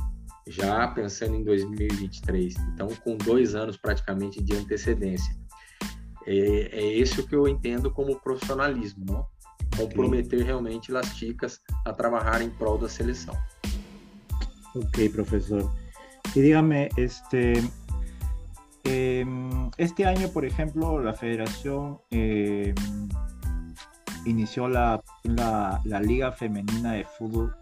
já 0.49 0.89
pensando 0.89 1.37
em 1.37 1.45
2023. 1.45 2.55
Então, 2.73 2.89
com 3.05 3.17
dois 3.19 3.55
anos 3.55 3.77
praticamente 3.77 4.43
de 4.43 4.57
antecedência. 4.57 5.37
É, 6.27 6.33
é 6.33 6.99
esse 6.99 7.21
o 7.21 7.27
que 7.27 7.37
eu 7.37 7.47
entendo 7.47 7.91
como 7.91 8.19
profissionalismo, 8.19 9.05
não? 9.05 9.34
Comprometer 9.77 10.39
okay. 10.39 10.43
realmente 10.43 10.97
as 10.97 11.07
chicas 11.17 11.61
a 11.85 11.93
trabalhar 11.93 12.43
em 12.43 12.51
prol 12.51 12.79
da 12.79 12.89
seleção. 12.89 13.35
Ok, 14.75 15.09
profesor. 15.11 15.71
Y 16.35 16.41
dígame, 16.41 16.89
este, 16.97 17.63
eh, 18.85 19.25
este 19.77 20.05
año, 20.05 20.29
por 20.29 20.45
ejemplo, 20.45 21.01
la 21.01 21.15
federación 21.15 22.01
eh, 22.11 22.75
inició 24.25 24.69
la, 24.69 25.01
la, 25.23 25.81
la, 25.85 26.01
Liga 26.01 26.33
Femenina 26.33 26.93
de 26.93 27.05
Fútbol, 27.05 27.55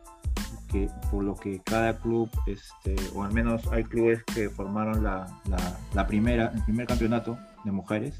que, 0.68 0.88
por 1.10 1.22
lo 1.22 1.34
que 1.34 1.60
cada 1.60 1.98
club, 1.98 2.30
este, 2.46 2.96
o 3.14 3.24
al 3.24 3.32
menos 3.34 3.66
hay 3.72 3.84
clubes 3.84 4.24
que 4.24 4.48
formaron 4.48 5.04
la, 5.04 5.26
la 5.92 6.06
primera, 6.06 6.50
el 6.54 6.64
primer 6.64 6.86
campeonato 6.86 7.36
de 7.64 7.72
mujeres, 7.72 8.16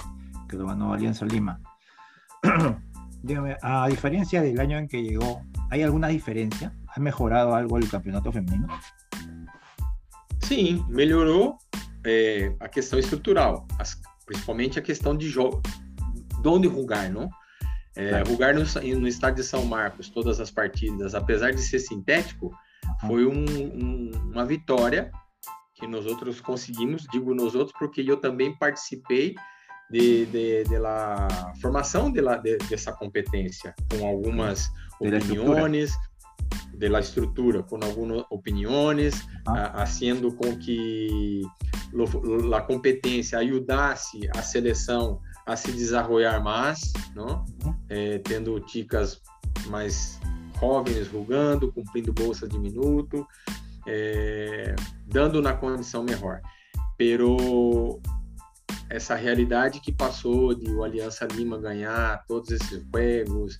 que 0.49 0.57
lo 0.57 0.67
ganó 0.67 0.93
Alianza 0.93 1.25
Lima. 1.25 1.61
dígame, 3.23 3.57
a 3.63 3.89
diferencia 3.89 4.43
del 4.43 4.59
año 4.61 4.79
en 4.79 4.89
que 4.89 5.03
llegó, 5.03 5.43
¿hay 5.71 5.83
alguna 5.83 6.09
diferencia? 6.09 6.73
¿Ha 6.89 7.01
mejorado 7.01 7.55
algo 7.55 7.79
el 7.79 7.89
campeonato 7.89 8.33
femenino? 8.33 8.69
Sim, 10.43 10.85
melhorou 10.89 11.57
é, 12.05 12.53
a 12.61 12.69
questão 12.69 12.99
estrutural, 12.99 13.67
as, 13.79 14.01
principalmente 14.27 14.79
a 14.79 14.83
questão 14.83 15.17
de 15.17 15.29
jogo, 15.29 15.63
de 16.43 16.49
onde 16.49 16.67
rugar, 16.67 17.11
não? 17.11 17.31
É, 17.95 18.23
rugar 18.23 18.55
no, 18.55 18.63
no 19.01 19.07
estádio 19.07 19.37
de 19.37 19.45
São 19.45 19.65
Marcos, 19.67 20.09
todas 20.09 20.41
as 20.41 20.51
partidas, 20.51 21.15
apesar 21.15 21.53
de 21.53 21.61
ser 21.61 21.79
sintético, 21.79 22.51
foi 23.07 23.27
um, 23.27 23.45
um, 23.45 24.11
uma 24.33 24.45
vitória 24.45 25.13
que 25.75 25.87
nós 25.87 26.07
outros 26.07 26.41
conseguimos, 26.41 27.07
digo 27.13 27.35
nós 27.35 27.55
outros 27.55 27.77
porque 27.79 28.01
eu 28.01 28.17
também 28.17 28.57
participei 28.57 29.35
de, 29.93 30.25
de, 30.27 30.65
de 30.65 30.79
la 30.79 31.53
formação 31.61 32.11
de 32.11 32.23
la, 32.23 32.39
de, 32.39 32.57
dessa 32.57 32.93
competência, 32.93 33.75
com 33.91 34.07
algumas 34.07 34.71
opiniões, 34.99 35.93
de 36.75 36.89
la 36.89 37.01
estrutura, 37.01 37.63
com 37.63 37.79
algumas 37.83 38.25
opiniões, 38.31 39.15
ah. 39.47 39.83
haciendo 39.83 40.35
com 40.35 40.57
que 40.57 41.43
a 42.55 42.61
competência 42.63 43.39
ajudasse 43.39 44.21
a 44.35 44.43
seleção 44.43 45.21
a 45.47 45.57
se 45.57 45.71
desenvolver 45.73 46.41
mais, 46.41 46.93
não? 47.15 47.45
É, 47.91 48.19
tendo 48.19 48.59
ticas 48.61 49.21
mais 49.67 50.19
jovens 50.59 51.09
rugando, 51.09 51.71
cumprindo 51.73 52.13
bolsa 52.13 52.49
de 52.49 52.59
minuto, 52.59 53.27
é, 53.87 54.75
dando 55.07 55.43
na 55.43 55.53
condição 55.53 56.03
melhor. 56.03 56.41
Pero 56.97 58.01
essa 58.93 59.15
realidade 59.15 59.81
que 59.81 59.91
passou 59.91 60.55
de 60.55 60.71
o 60.71 60.85
Aliança 60.85 61.27
Lima 61.27 61.59
ganhar 61.59 62.25
todos 62.27 62.51
esses 62.51 62.83
jogos, 62.93 63.59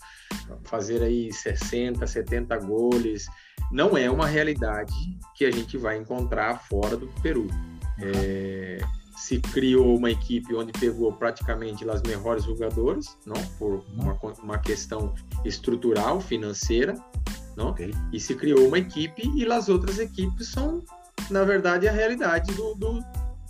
fazer 0.65 1.03
aí 1.03 1.33
60, 1.33 2.07
70 2.07 2.57
goles, 2.59 3.27
não 3.71 3.97
é 3.97 4.11
uma 4.11 4.27
realidade 4.27 4.93
que 5.35 5.47
a 5.47 5.51
gente 5.51 5.79
vai 5.79 5.97
encontrar 5.97 6.59
fora 6.69 6.97
do 6.97 7.09
Peru. 7.23 7.49
É, 7.99 8.79
se 9.17 9.41
criou 9.41 9.97
uma 9.97 10.11
equipe 10.11 10.55
onde 10.55 10.73
pegou 10.73 11.13
praticamente 11.13 11.89
as 11.89 12.03
melhores 12.03 12.45
jogadoras, 12.45 13.17
não 13.25 13.41
por 13.59 13.85
uma, 13.95 14.19
uma 14.43 14.59
questão 14.59 15.15
estrutural, 15.45 16.21
financeira, 16.21 16.95
não? 17.57 17.71
Okay. 17.71 17.93
e 18.13 18.21
se 18.21 18.35
criou 18.35 18.67
uma 18.67 18.79
equipe 18.79 19.31
e 19.35 19.51
as 19.51 19.69
outras 19.69 19.99
equipes 19.99 20.49
são, 20.49 20.83
na 21.31 21.45
verdade, 21.45 21.89
a 21.89 21.93
realidade 21.93 22.53
do, 22.55 22.75
do, 22.75 23.01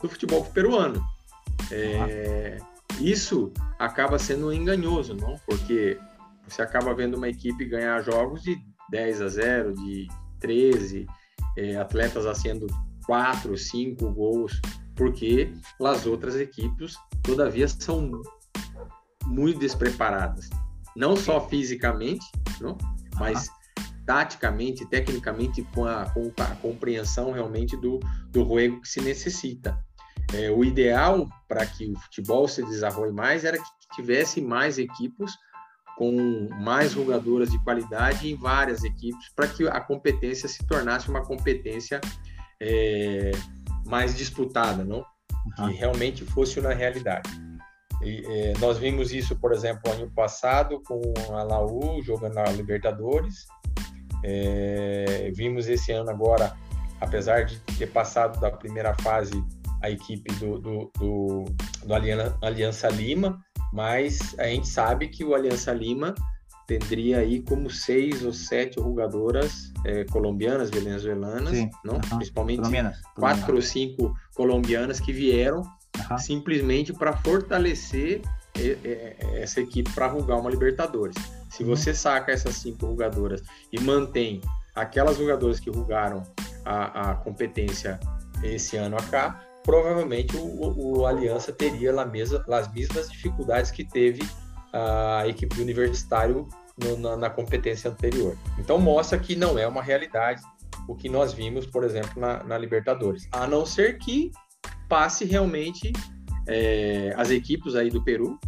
do 0.01 0.09
futebol 0.09 0.45
peruano. 0.45 1.03
É, 1.73 2.59
isso 3.01 3.53
acaba 3.79 4.19
sendo 4.19 4.53
enganhoso, 4.53 5.15
não? 5.15 5.39
Porque 5.47 5.99
você 6.47 6.63
acaba 6.63 6.95
vendo 6.95 7.17
uma 7.17 7.29
equipe 7.29 7.65
ganhar 7.65 8.03
jogos 8.03 8.43
de 8.43 8.57
10 8.91 9.23
a 9.23 9.29
0, 9.29 9.75
de 9.75 10.09
13, 10.41 11.07
é, 11.57 11.77
atletas 11.77 12.25
fazendo 12.25 12.67
quatro, 13.07 13.57
cinco 13.57 14.11
gols, 14.11 14.61
porque 14.95 15.53
as 15.83 16.07
outras 16.07 16.37
equipes, 16.37 16.95
todavia, 17.23 17.67
são 17.69 18.23
muito 19.27 19.59
despreparadas. 19.59 20.49
Não 20.95 21.17
só 21.17 21.49
fisicamente, 21.49 22.25
não? 22.61 22.77
mas 23.19 23.49
taticamente, 24.05 24.85
tecnicamente, 24.87 25.63
com 25.75 25.85
a, 25.85 26.11
com 26.11 26.33
a 26.39 26.57
compreensão 26.57 27.33
realmente 27.33 27.77
do, 27.77 28.01
do 28.31 28.43
jogo 28.43 28.81
que 28.81 28.89
se 28.89 29.01
necessita. 29.01 29.79
É, 30.35 30.51
o 30.51 30.65
ideal 30.65 31.29
para 31.49 31.67
que 31.67 31.93
o 31.93 31.99
futebol 31.99 32.49
se 32.49 32.63
desenvolva 32.63 33.13
mais 33.13 33.45
era 33.45 33.59
que 33.59 33.65
tivesse 33.95 34.41
mais 34.41 34.79
equipes 34.79 35.33
com 35.97 36.49
mais 36.61 36.93
jogadoras 36.93 37.51
de 37.51 37.63
qualidade 37.63 38.31
em 38.31 38.35
várias 38.35 38.83
equipes 38.83 39.29
para 39.37 39.47
que 39.47 39.69
a 39.69 39.81
competência 39.81 40.49
se 40.49 40.67
tornasse 40.67 41.09
uma 41.09 41.23
competência 41.23 42.01
é, 42.61 43.33
mais 43.87 44.17
disputada, 44.17 44.85
não? 44.85 45.05
Uhum. 45.59 45.69
Que 45.69 45.75
realmente 45.75 46.25
fosse 46.25 46.59
uma 46.61 46.73
realidade. 46.73 47.31
E, 48.03 48.25
é, 48.27 48.53
nós 48.59 48.79
vimos 48.79 49.13
isso, 49.13 49.37
por 49.37 49.53
exemplo, 49.53 49.93
ano 49.93 50.11
passado 50.11 50.83
com 50.87 51.01
a 51.35 51.43
Laú 51.43 52.03
jogando 52.03 52.35
na 52.35 52.45
Libertadores. 52.45 53.47
É, 54.25 55.31
vimos 55.35 55.69
esse 55.69 55.93
ano 55.93 56.11
agora, 56.11 56.57
apesar 57.01 57.45
de 57.45 57.59
ter 57.79 57.89
passado 57.89 58.41
da 58.41 58.51
primeira 58.51 58.95
fase 58.95 59.45
a 59.83 59.91
equipe 59.91 60.33
do, 60.35 60.59
do, 60.59 60.93
do, 60.99 61.45
do 61.85 61.95
Aliança 62.41 62.89
Lima, 62.89 63.45
mas 63.73 64.35
a 64.39 64.45
gente 64.45 64.69
sabe 64.69 65.09
que 65.09 65.25
o 65.25 65.35
Aliança 65.35 65.73
Lima 65.73 66.15
teria 66.89 67.19
aí 67.19 67.43
como 67.43 67.69
seis 67.69 68.25
ou 68.25 68.33
sete 68.33 68.77
jogadoras 68.81 69.73
é, 69.85 70.05
colombianas, 70.05 70.71
venezuelanas, 70.71 71.57
Sim. 71.57 71.71
não? 71.85 71.95
Uhum. 71.95 72.01
principalmente 72.17 72.59
colombianas. 72.59 73.01
quatro 73.15 73.57
ou 73.57 73.63
cinco 73.63 74.15
colombianas 74.35 74.99
que 74.99 75.13
vieram 75.13 75.61
uhum. 76.11 76.19
simplesmente 76.19 76.93
para 76.93 77.15
fortalecer 77.15 78.23
essa 79.35 79.61
equipe 79.61 79.91
para 79.93 80.07
rugar 80.07 80.39
uma 80.39 80.51
Libertadores. 80.51 81.17
Se 81.51 81.65
você 81.65 81.93
saca 81.95 82.33
essas 82.33 82.57
cinco 82.57 82.87
jogadoras 82.87 83.43
e 83.73 83.81
mantém 83.81 84.41
aquelas 84.75 85.17
jogadoras 85.17 85.59
que 85.59 85.71
rugaram 85.71 86.23
a, 86.65 87.11
a 87.11 87.15
competência 87.17 87.99
esse 88.43 88.77
ano 88.77 88.97
acá, 88.97 89.41
provavelmente 89.63 90.37
o, 90.37 90.99
o 90.99 91.07
Aliança 91.07 91.53
teria 91.53 91.93
lá 91.93 92.05
mesa, 92.05 92.45
as 92.51 92.73
mesmas 92.73 93.11
dificuldades 93.11 93.71
que 93.71 93.85
teve 93.85 94.23
a 94.73 95.27
equipe 95.27 95.55
do 95.55 95.63
Universitário 95.63 96.49
no, 96.77 96.97
na, 96.97 97.17
na, 97.17 97.31
competência 97.31 97.91
anterior. 97.91 98.37
Então 98.59 98.79
mostra 98.79 99.19
que 99.19 99.37
não 99.37 99.59
é 99.59 99.67
uma 99.67 99.83
realidade 99.83 100.43
o 100.89 100.95
que 100.95 101.09
nós 101.09 101.33
vimos, 101.33 101.67
por 101.67 101.85
exemplo, 101.85 102.21
na, 102.21 102.43
na 102.43 102.59
Libertadores. 102.59 103.29
A 103.31 103.47
não 103.47 103.65
ser 103.65 103.99
que 103.99 104.33
passe 104.89 105.25
realmente 105.25 105.93
é, 106.47 107.15
as 107.17 107.31
equipes 107.31 107.75
aí 107.75 107.91
do 107.91 108.03
Peru, 108.03 108.39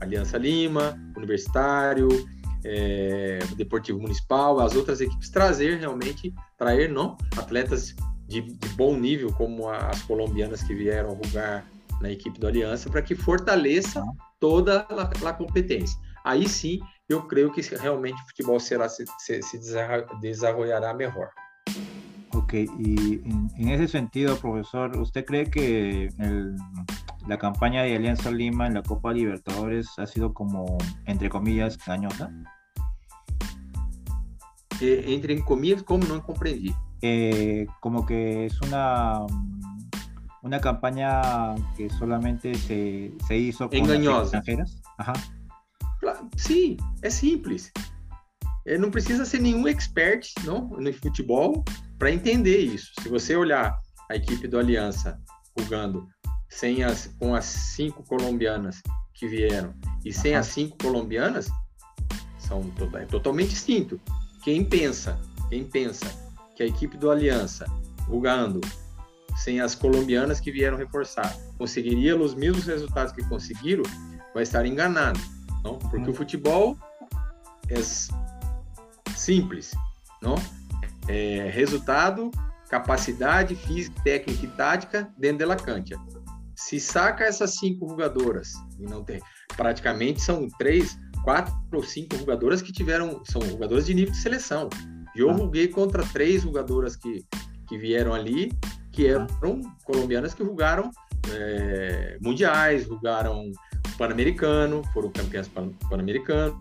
Aliança 0.00 0.38
Lima, 0.38 0.98
Universitário, 1.16 2.08
é, 2.64 3.38
Deportivo 3.56 4.00
Municipal, 4.00 4.60
as 4.60 4.74
outras 4.74 5.00
equipes 5.00 5.30
trazer 5.30 5.78
realmente, 5.78 6.34
trazer 6.58 6.88
não, 6.88 7.16
atletas 7.36 7.94
de, 8.28 8.42
de 8.42 8.68
bom 8.76 8.96
nível, 8.96 9.32
como 9.32 9.70
as 9.70 10.02
colombianas 10.02 10.62
que 10.62 10.74
vieram 10.74 11.18
jogar 11.24 11.66
na 12.00 12.10
equipe 12.10 12.38
do 12.38 12.46
Aliança, 12.46 12.90
para 12.90 13.02
que 13.02 13.14
fortaleça 13.14 14.04
toda 14.38 14.86
a, 14.90 15.28
a, 15.28 15.32
competência. 15.32 15.98
Aí 16.24 16.48
sim, 16.48 16.80
eu 17.08 17.22
creio 17.22 17.52
que 17.52 17.60
realmente 17.76 18.20
o 18.22 18.26
futebol 18.26 18.60
será 18.60 18.88
se, 18.88 19.04
se, 19.18 19.40
se 19.42 19.58
desenvolverá 20.20 20.92
melhor. 20.92 21.30
Ok, 22.34 22.52
y 22.54 23.22
en, 23.24 23.50
en, 23.56 23.68
ese 23.70 23.88
sentido, 23.88 24.36
profesor, 24.36 24.96
¿usted 24.98 25.24
cree 25.24 25.50
que 25.50 26.08
el, 26.18 26.54
la 27.26 27.38
campaña 27.38 27.82
de 27.82 27.96
Alianza 27.96 28.30
Lima 28.30 28.66
en 28.66 28.74
la 28.74 28.82
Copa 28.82 29.12
Libertadores 29.12 29.88
ha 29.98 30.06
sido 30.06 30.34
como, 30.34 30.78
entre 31.06 31.28
comillas, 31.28 31.78
engañosa? 31.86 32.30
Eh, 34.80 35.04
entre 35.08 35.40
comillas, 35.40 35.82
¿cómo? 35.82 36.04
No 36.06 36.22
comprendí. 36.22 36.74
Eh, 37.08 37.66
como 37.80 38.04
que 38.04 38.46
es 38.46 38.60
una 38.62 39.24
una 40.42 40.60
campaña 40.60 41.54
que 41.76 41.88
solamente 41.90 42.54
se, 42.54 43.12
se 43.28 43.36
hizo 43.36 43.68
con 43.68 43.78
Engañosa. 43.78 44.38
extranjeras. 44.38 44.80
Ajá. 44.98 45.12
Sim, 46.36 46.76
é 47.02 47.10
simples. 47.10 47.72
É, 48.64 48.76
não 48.76 48.90
precisa 48.90 49.24
ser 49.24 49.40
nenhum 49.40 49.68
expert 49.68 50.32
não, 50.44 50.68
no 50.68 50.92
futebol 50.92 51.64
para 51.98 52.10
entender 52.10 52.58
isso. 52.58 52.92
Se 53.00 53.08
você 53.08 53.36
olhar 53.36 53.78
a 54.10 54.16
equipe 54.16 54.48
do 54.48 54.58
Aliança 54.58 55.20
jogando 55.58 56.08
sem 56.48 56.82
as, 56.82 57.06
com 57.18 57.34
as 57.34 57.44
cinco 57.44 58.02
colombianas 58.04 58.82
que 59.14 59.28
vieram 59.28 59.72
e 60.04 60.12
sem 60.12 60.34
as 60.34 60.46
cinco 60.46 60.76
colombianas, 60.78 61.48
são 62.38 62.62
é 62.94 63.04
totalmente 63.04 63.50
distinto. 63.50 64.00
Quem 64.42 64.64
pensa, 64.64 65.18
quem 65.48 65.64
pensa 65.64 66.25
que 66.56 66.62
a 66.62 66.66
equipe 66.66 66.96
do 66.96 67.10
Aliança, 67.10 67.66
jogando 68.08 68.60
sem 69.36 69.60
as 69.60 69.74
colombianas 69.74 70.40
que 70.40 70.50
vieram 70.50 70.78
reforçar, 70.78 71.36
conseguiria 71.58 72.16
os 72.16 72.34
mesmos 72.34 72.64
resultados 72.64 73.12
que 73.12 73.22
conseguiram, 73.28 73.82
vai 74.32 74.42
estar 74.42 74.64
enganado. 74.64 75.20
Não? 75.62 75.78
Porque 75.78 76.10
o 76.10 76.14
futebol 76.14 76.76
é 77.68 77.80
simples. 79.14 79.74
Não? 80.22 80.36
É 81.06 81.50
resultado, 81.52 82.30
capacidade 82.70 83.54
física, 83.54 84.00
técnica 84.02 84.46
e 84.46 84.48
tática 84.48 85.14
dentro 85.18 85.46
da 85.46 85.56
cancha. 85.56 85.96
Se 86.54 86.80
saca 86.80 87.24
essas 87.24 87.56
cinco 87.56 87.86
jogadoras, 87.86 88.54
e 88.80 88.84
não 88.84 89.04
tem, 89.04 89.20
praticamente 89.56 90.22
são 90.22 90.48
três, 90.58 90.98
quatro 91.22 91.54
ou 91.70 91.82
cinco 91.82 92.16
jogadoras 92.16 92.62
que 92.62 92.72
tiveram, 92.72 93.22
são 93.26 93.42
jogadoras 93.42 93.84
de 93.84 93.92
nível 93.92 94.12
de 94.12 94.18
seleção. 94.18 94.70
Eu 95.16 95.30
ah. 95.30 95.34
joguei 95.36 95.68
contra 95.68 96.04
três 96.06 96.42
jogadoras 96.42 96.96
que, 96.96 97.24
que 97.68 97.78
vieram 97.78 98.12
ali, 98.12 98.52
que 98.92 99.06
eram 99.06 99.26
colombianas 99.84 100.34
que 100.34 100.44
jogaram 100.44 100.90
é, 101.30 102.18
mundiais, 102.20 102.84
jogaram 102.86 103.50
pan-americano, 103.98 104.82
foram 104.92 105.10
campeãs 105.10 105.48
pan-americano. 105.48 106.58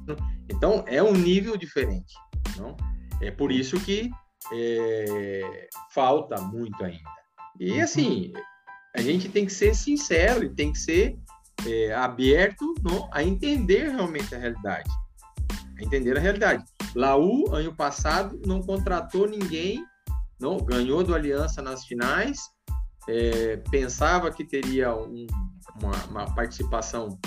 Então 0.49 0.83
é 0.87 1.01
um 1.01 1.13
nível 1.13 1.57
diferente. 1.57 2.13
Não? 2.57 2.75
É 3.21 3.31
por 3.31 3.51
isso 3.51 3.79
que 3.79 4.09
é, 4.51 5.67
falta 5.91 6.39
muito 6.41 6.83
ainda. 6.83 7.15
E 7.59 7.71
uhum. 7.71 7.83
assim, 7.83 8.33
a 8.95 9.01
gente 9.01 9.29
tem 9.29 9.45
que 9.45 9.53
ser 9.53 9.75
sincero 9.75 10.43
e 10.43 10.49
tem 10.49 10.71
que 10.71 10.79
ser 10.79 11.17
é, 11.67 11.93
aberto 11.93 12.73
a 13.11 13.23
entender 13.23 13.89
realmente 13.89 14.33
a 14.35 14.37
realidade. 14.37 14.89
Entender 15.79 16.17
a 16.17 16.19
realidade. 16.19 16.63
Laú, 16.95 17.53
ano 17.53 17.73
passado, 17.75 18.39
não 18.45 18.61
contratou 18.61 19.27
ninguém, 19.27 19.83
não 20.39 20.57
ganhou 20.57 21.03
do 21.03 21.13
Aliança 21.13 21.61
nas 21.61 21.85
finais, 21.85 22.39
é, 23.07 23.57
pensava 23.69 24.31
que 24.31 24.43
teria 24.43 24.95
um, 24.95 25.27
uma, 25.79 26.05
uma, 26.05 26.35
participação 26.35 27.19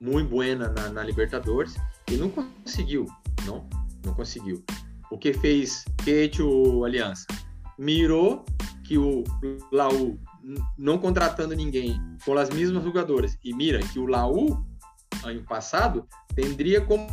muito 0.00 0.30
boa 0.30 0.54
na, 0.54 0.90
na, 0.90 1.02
Libertadores 1.02 1.76
e 2.10 2.16
não 2.16 2.30
conseguiu, 2.30 3.06
não, 3.44 3.68
não 4.04 4.14
conseguiu. 4.14 4.64
O 5.10 5.18
que 5.18 5.32
fez 5.32 5.84
Kate 5.98 6.42
o 6.42 6.84
Aliança? 6.84 7.26
Mirou 7.78 8.44
que 8.84 8.96
o 8.96 9.22
Laú, 9.70 10.18
não 10.76 10.98
contratando 10.98 11.54
ninguém 11.54 12.00
com 12.24 12.32
as 12.38 12.48
mesmas 12.48 12.82
jogadoras, 12.82 13.36
e 13.44 13.54
mira 13.54 13.80
que 13.80 13.98
o 13.98 14.06
Laú, 14.06 14.64
ano 15.24 15.42
passado, 15.42 16.06
teria 16.34 16.80
como 16.80 17.08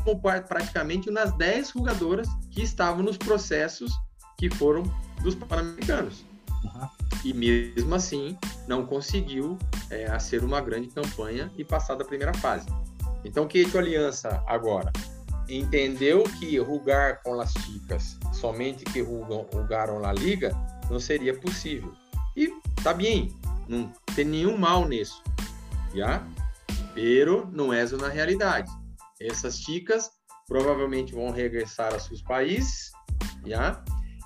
praticamente 0.47 1.09
umas 1.09 1.35
10 1.37 1.71
jogadoras 1.71 2.27
que 2.51 2.61
estavam 2.61 3.03
nos 3.03 3.17
processos 3.17 3.91
que 4.37 4.49
foram 4.49 4.83
dos 5.21 5.35
Pan-Americanos. 5.35 6.25
Uhum. 6.63 6.89
E 7.23 7.33
mesmo 7.33 7.95
assim, 7.95 8.37
não 8.67 8.85
conseguiu 8.85 9.57
é, 9.89 10.17
ser 10.19 10.43
uma 10.43 10.61
grande 10.61 10.87
campanha 10.89 11.51
e 11.57 11.63
passar 11.63 11.95
da 11.95 12.05
primeira 12.05 12.33
fase. 12.35 12.67
Então, 13.23 13.47
que 13.47 13.65
a 13.73 13.79
Aliança 13.79 14.43
agora 14.45 14.91
entendeu 15.49 16.23
que 16.39 16.57
rugar 16.57 17.21
com 17.23 17.39
as 17.39 17.51
chicas, 17.51 18.17
somente 18.33 18.83
que 18.85 19.01
rugam, 19.01 19.47
rugaram 19.53 19.99
na 19.99 20.11
liga, 20.11 20.55
não 20.89 20.99
seria 20.99 21.33
possível. 21.37 21.93
E 22.35 22.51
tá 22.83 22.93
bem, 22.93 23.33
não 23.67 23.91
tem 24.15 24.25
nenhum 24.25 24.57
mal 24.57 24.87
nisso, 24.87 25.23
já? 25.93 26.25
Pero 26.95 27.47
não 27.51 27.71
é 27.71 27.86
na 27.91 28.08
realidade. 28.08 28.71
Essas 29.21 29.60
chicas 29.60 30.10
provavelmente 30.47 31.13
vão 31.13 31.29
regressar 31.29 31.93
a 31.93 31.99
seus 31.99 32.21
países, 32.21 32.91
já? 33.45 33.84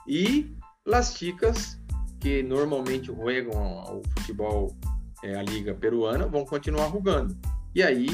E 0.07 0.55
as 0.91 1.15
chicas 1.15 1.77
que 2.19 2.43
normalmente 2.43 3.07
jogam 3.07 3.99
o 3.99 4.01
futebol, 4.17 4.75
é, 5.23 5.35
a 5.35 5.43
liga 5.43 5.73
peruana, 5.73 6.27
vão 6.27 6.45
continuar 6.45 6.89
jogando. 6.91 7.37
E 7.73 7.83
aí 7.83 8.07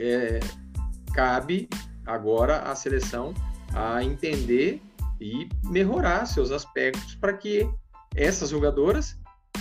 é, 0.00 0.40
cabe 1.14 1.68
agora 2.06 2.60
a 2.62 2.74
seleção 2.74 3.32
a 3.74 4.02
entender 4.02 4.82
e 5.20 5.48
melhorar 5.64 6.26
seus 6.26 6.50
aspectos 6.50 7.14
para 7.14 7.32
que 7.34 7.68
essas 8.14 8.50
jogadoras 8.50 9.16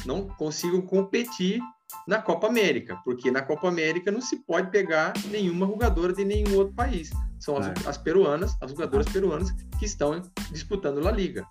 não 0.05 0.27
consigam 0.27 0.81
competir 0.81 1.61
na 2.07 2.21
Copa 2.21 2.47
América, 2.47 2.99
porque 3.03 3.31
na 3.31 3.41
Copa 3.41 3.67
América 3.67 4.11
não 4.11 4.21
se 4.21 4.37
pode 4.37 4.69
pegar 4.71 5.13
nenhuma 5.29 5.65
jogadora 5.65 6.13
de 6.13 6.23
nenhum 6.23 6.55
outro 6.55 6.73
país. 6.73 7.09
São 7.39 7.57
as, 7.57 7.87
as 7.87 7.97
peruanas, 7.97 8.55
as 8.61 8.71
jogadoras 8.71 9.07
peruanas 9.07 9.51
que 9.79 9.85
estão 9.85 10.21
disputando 10.51 11.07
a 11.07 11.11
Liga. 11.11 11.45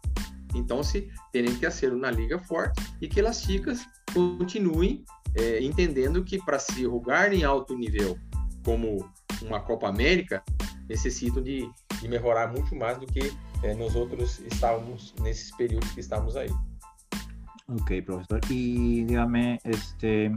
Então, 0.54 0.82
se 0.82 1.08
terem 1.32 1.54
que 1.54 1.70
ser 1.70 1.92
na 1.92 2.10
Liga 2.10 2.38
forte 2.38 2.82
e 3.00 3.08
que 3.08 3.20
as 3.20 3.42
chicas 3.42 3.84
continuem 4.12 5.04
é, 5.36 5.62
entendendo 5.62 6.24
que 6.24 6.38
para 6.38 6.58
se 6.58 6.82
jogar 6.82 7.32
em 7.32 7.44
alto 7.44 7.76
nível, 7.76 8.18
como 8.64 9.08
uma 9.42 9.60
Copa 9.60 9.88
América, 9.88 10.42
necessitam 10.88 11.42
de, 11.42 11.70
de 12.00 12.08
melhorar 12.08 12.52
muito 12.52 12.74
mais 12.74 12.98
do 12.98 13.06
que 13.06 13.32
é, 13.62 13.74
nos 13.74 13.94
outros 13.94 14.40
estávamos 14.40 15.14
nesses 15.20 15.54
períodos 15.56 15.90
que 15.92 16.00
estávamos 16.00 16.36
aí. 16.36 16.50
Ok, 17.70 18.02
profesor. 18.04 18.40
Y 18.48 19.04
dígame, 19.04 19.60
este, 19.62 20.32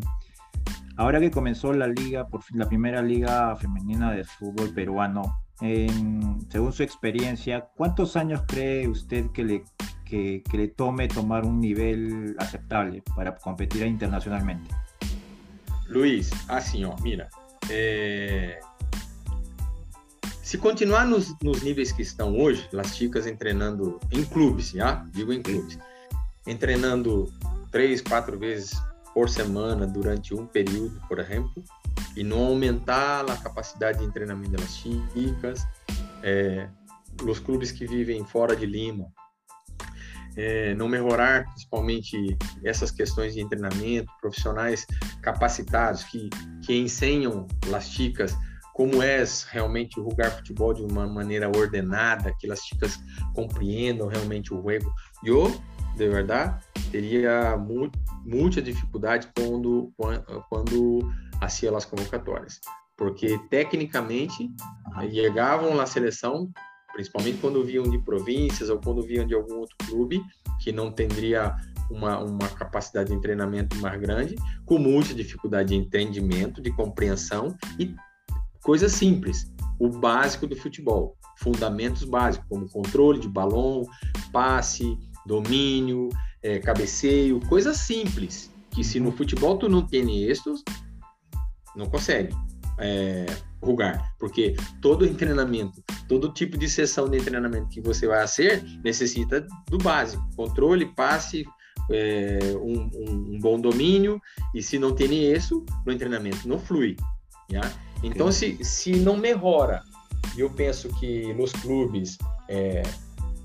ahora 0.97 1.19
que 1.19 1.31
comenzó 1.31 1.73
la 1.73 1.87
liga, 1.87 2.27
por 2.27 2.43
fin, 2.43 2.59
la 2.59 2.67
primera 2.67 3.01
liga 3.01 3.55
femenina 3.55 4.11
de 4.11 4.23
fútbol 4.23 4.71
peruano, 4.73 5.39
según 5.59 6.73
su 6.73 6.83
experiencia, 6.83 7.67
¿cuántos 7.75 8.15
años 8.17 8.43
cree 8.47 8.87
usted 8.87 9.31
que 9.31 9.43
le, 9.43 9.63
que, 10.05 10.43
le 10.53 10.67
tome 10.67 11.07
tomar 11.07 11.45
un 11.45 11.59
nivel 11.59 12.35
aceptable 12.37 13.01
para 13.15 13.35
competir 13.35 13.83
internacionalmente? 13.83 14.69
Luis, 15.87 16.31
assim, 16.49 16.85
ó, 16.85 16.95
mira, 17.01 17.29
é... 17.69 18.59
se 20.41 20.57
continuar 20.57 21.07
nos, 21.07 21.35
nos 21.41 21.63
níveis 21.63 21.91
que 21.91 22.03
estão 22.03 22.37
hoje, 22.37 22.67
as 22.77 22.95
chicas 22.95 23.25
treinando 23.37 23.99
em 24.11 24.23
clubes, 24.23 24.71
já? 24.71 25.05
Digo 25.13 25.33
em 25.33 25.41
clubes 25.41 25.79
treinando 26.57 27.31
três, 27.71 28.01
quatro 28.01 28.37
vezes 28.37 28.73
por 29.13 29.29
semana 29.29 29.87
durante 29.87 30.33
um 30.33 30.45
período, 30.45 30.99
por 31.07 31.19
exemplo, 31.19 31.63
e 32.15 32.23
não 32.23 32.45
aumentar 32.47 33.29
a 33.29 33.37
capacidade 33.37 34.05
de 34.05 34.11
treinamento 34.11 34.51
das 34.51 34.75
chicas, 34.75 35.61
é, 36.21 36.67
os 37.23 37.39
clubes 37.39 37.71
que 37.71 37.85
vivem 37.85 38.25
fora 38.25 38.55
de 38.55 38.65
Lima, 38.65 39.07
é, 40.35 40.73
não 40.73 40.87
melhorar 40.87 41.45
principalmente 41.45 42.37
essas 42.63 42.89
questões 42.89 43.35
de 43.35 43.47
treinamento, 43.47 44.11
profissionais 44.19 44.85
capacitados 45.21 46.03
que, 46.03 46.29
que 46.65 46.75
ensinam 46.75 47.47
as 47.73 47.87
chicas 47.87 48.35
como 48.73 49.01
é 49.01 49.23
realmente 49.49 49.95
jogar 49.95 50.31
futebol 50.31 50.73
de 50.73 50.81
uma 50.81 51.07
maneira 51.07 51.47
ordenada, 51.47 52.33
que 52.39 52.51
as 52.51 52.59
chicas 52.59 52.99
compreendam 53.33 54.07
realmente 54.07 54.53
o 54.53 54.57
jogo. 54.57 54.93
Eu 55.23 55.51
de 55.95 56.09
verdade, 56.09 56.63
teria 56.91 57.55
muita 58.25 58.61
dificuldade 58.61 59.29
quando, 59.35 59.93
quando 60.49 61.11
hacía 61.39 61.75
as 61.75 61.85
convocatórias, 61.85 62.59
porque 62.97 63.37
tecnicamente 63.49 64.49
chegavam 65.11 65.75
na 65.75 65.85
seleção, 65.85 66.49
principalmente 66.93 67.37
quando 67.39 67.63
vinham 67.63 67.83
de 67.83 67.99
províncias 67.99 68.69
ou 68.69 68.79
quando 68.79 69.03
vinham 69.03 69.25
de 69.25 69.35
algum 69.35 69.59
outro 69.59 69.75
clube 69.85 70.21
que 70.61 70.71
não 70.71 70.91
teria 70.91 71.55
uma, 71.91 72.19
uma 72.19 72.49
capacidade 72.49 73.13
de 73.13 73.21
treinamento 73.21 73.75
mais 73.77 73.99
grande, 73.99 74.35
com 74.65 74.79
muita 74.79 75.13
dificuldade 75.13 75.69
de 75.69 75.75
entendimento, 75.75 76.61
de 76.61 76.71
compreensão 76.71 77.55
e 77.77 77.95
coisas 78.63 78.93
simples, 78.93 79.51
o 79.79 79.89
básico 79.89 80.47
do 80.47 80.55
futebol, 80.55 81.15
fundamentos 81.37 82.03
básicos, 82.03 82.47
como 82.49 82.69
controle 82.69 83.19
de 83.19 83.27
balão, 83.27 83.83
passe, 84.31 84.97
domínio, 85.25 86.09
é, 86.41 86.59
cabeceio, 86.59 87.39
coisas 87.41 87.77
simples, 87.77 88.51
que 88.71 88.83
se 88.83 88.99
no 88.99 89.11
futebol 89.11 89.57
tu 89.57 89.69
não 89.69 89.85
tem 89.85 90.23
estes, 90.23 90.63
não 91.75 91.87
consegue 91.87 92.35
é, 92.79 93.25
jogar, 93.63 94.13
porque 94.19 94.55
todo 94.81 95.11
treinamento, 95.13 95.83
todo 96.07 96.33
tipo 96.33 96.57
de 96.57 96.69
sessão 96.69 97.09
de 97.09 97.19
treinamento 97.19 97.69
que 97.69 97.81
você 97.81 98.07
vai 98.07 98.21
fazer 98.21 98.63
necessita 98.83 99.45
do 99.69 99.77
básico, 99.77 100.23
controle, 100.35 100.85
passe, 100.85 101.45
é, 101.91 102.39
um, 102.61 102.89
um, 102.93 103.33
um, 103.33 103.39
bom 103.39 103.59
domínio, 103.59 104.21
e 104.53 104.61
se 104.61 104.79
não 104.79 104.93
tem 104.93 105.33
isso, 105.33 105.65
no 105.85 105.97
treinamento 105.97 106.47
não 106.47 106.59
flui. 106.59 106.95
Já? 107.51 107.61
Então, 108.03 108.31
se, 108.31 108.63
se 108.63 108.91
não 108.91 109.15
melhora, 109.15 109.81
eu 110.37 110.49
penso 110.49 110.89
que 110.99 111.33
nos 111.33 111.51
clubes 111.53 112.17
é, 112.49 112.83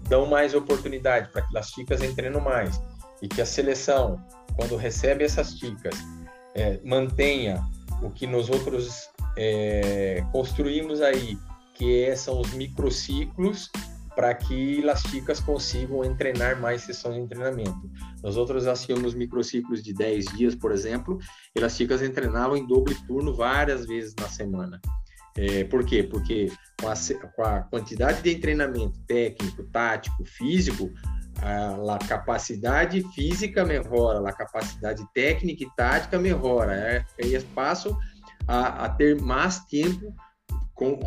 dão 0.08 0.26
mais 0.26 0.54
oportunidade 0.54 1.30
para 1.30 1.42
que 1.42 1.56
as 1.56 1.70
chicas 1.70 2.02
entrenem 2.02 2.40
mais 2.42 2.80
e 3.22 3.28
que 3.28 3.40
a 3.40 3.46
seleção, 3.46 4.22
quando 4.56 4.76
recebe 4.76 5.24
essas 5.24 5.56
chicas, 5.58 5.94
é, 6.54 6.80
mantenha 6.84 7.62
o 8.02 8.10
que 8.10 8.26
nós 8.26 8.48
outros 8.48 9.08
é, 9.36 10.24
construímos 10.32 11.00
aí, 11.00 11.38
que 11.74 12.04
é, 12.04 12.16
são 12.16 12.40
os 12.40 12.52
microciclos 12.52 13.70
para 14.18 14.34
que 14.34 14.84
as 14.90 15.00
chicas 15.02 15.38
consigam 15.38 16.02
treinar 16.16 16.60
mais 16.60 16.82
sessões 16.82 17.22
de 17.22 17.28
treinamento. 17.28 17.88
Nós 18.20 18.36
outros 18.36 18.66
hacíamos 18.66 19.14
microciclos 19.14 19.80
de 19.80 19.94
10 19.94 20.24
dias, 20.36 20.54
por 20.56 20.72
exemplo, 20.72 21.18
e 21.56 21.62
as 21.62 21.76
chicas 21.76 22.00
treinavam 22.00 22.56
em 22.56 22.66
doble 22.66 22.96
turno 23.06 23.32
várias 23.32 23.86
vezes 23.86 24.16
na 24.18 24.26
semana. 24.26 24.80
É, 25.36 25.62
por 25.62 25.84
quê? 25.84 26.02
Porque 26.02 26.50
com 26.80 26.88
a, 26.88 26.94
com 27.36 27.42
a, 27.44 27.60
quantidade 27.60 28.20
de 28.20 28.34
treinamento 28.40 28.98
técnico, 29.06 29.62
tático, 29.70 30.24
físico, 30.24 30.90
a, 31.40 31.94
a, 31.94 31.98
capacidade 31.98 33.04
física 33.14 33.64
melhora, 33.64 34.28
a 34.28 34.32
capacidade 34.32 35.06
técnica 35.14 35.62
e 35.62 35.70
tática 35.76 36.18
melhora. 36.18 36.74
É, 36.74 37.04
eles 37.18 37.44
passam 37.54 37.96
a, 38.48 38.86
a, 38.86 38.88
ter 38.88 39.22
mais 39.22 39.60
tempo 39.66 40.12
com, 40.74 40.98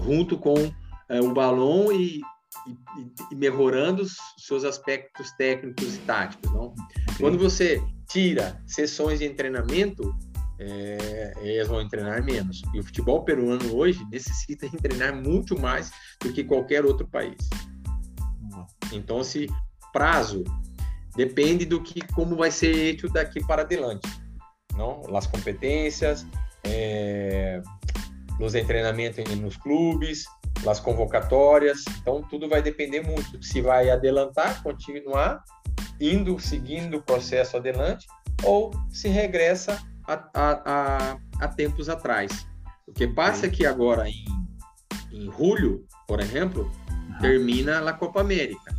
junto 0.00 0.38
com 0.38 0.72
é, 1.10 1.20
o 1.20 1.34
balão 1.34 1.92
e, 1.92 2.20
e, 2.66 3.32
e, 3.32 3.34
melhorando 3.34 4.02
os 4.02 4.16
seus 4.38 4.64
aspectos 4.64 5.30
técnicos 5.32 5.96
e 5.96 5.98
táticos. 6.00 6.50
Não? 6.52 6.74
Quando 7.18 7.36
você 7.36 7.82
tira 8.08 8.62
sessões 8.66 9.18
de 9.18 9.28
treinamento, 9.30 10.14
é, 10.58 11.32
eles 11.38 11.68
vão 11.68 11.86
treinar 11.88 12.22
menos. 12.24 12.62
E 12.72 12.80
o 12.80 12.84
futebol 12.84 13.24
peruano 13.24 13.74
hoje 13.74 14.04
necessita 14.10 14.68
treinar 14.78 15.14
muito 15.14 15.58
mais 15.58 15.90
do 16.20 16.32
que 16.32 16.44
qualquer 16.44 16.84
outro 16.84 17.06
país. 17.08 17.36
Então, 18.92 19.22
se 19.24 19.48
prazo 19.92 20.44
depende 21.16 21.64
do 21.64 21.82
que 21.82 22.00
como 22.14 22.36
vai 22.36 22.50
ser 22.50 22.72
feito 22.72 23.08
daqui 23.08 23.44
para 23.44 23.62
adelante, 23.62 24.08
não? 24.76 25.02
As 25.16 25.26
competências, 25.26 26.26
é, 26.64 27.60
nos 28.38 28.52
treinamentos 28.52 29.24
nos 29.36 29.56
clubes, 29.56 30.24
as 30.66 30.80
convocatórias. 30.80 31.84
Então, 32.00 32.22
tudo 32.22 32.48
vai 32.48 32.62
depender 32.62 33.00
muito 33.00 33.42
se 33.42 33.60
vai 33.60 33.90
adelantar, 33.90 34.62
continuar 34.62 35.42
indo, 36.00 36.38
seguindo 36.40 36.96
o 36.96 37.02
processo 37.02 37.56
adelante, 37.56 38.06
ou 38.42 38.70
se 38.90 39.08
regressa 39.08 39.78
a, 40.06 40.30
a, 40.34 41.18
a, 41.40 41.48
tempos 41.48 41.88
atrás. 41.88 42.46
O 42.86 42.92
que 42.92 43.06
passa 43.06 43.46
é 43.46 43.50
que 43.50 43.66
agora, 43.66 44.08
em, 44.08 44.24
em 45.12 45.30
julho, 45.30 45.84
por 46.08 46.20
exemplo, 46.20 46.70
termina 47.20 47.78
a 47.88 47.92
Copa 47.92 48.20
América. 48.20 48.74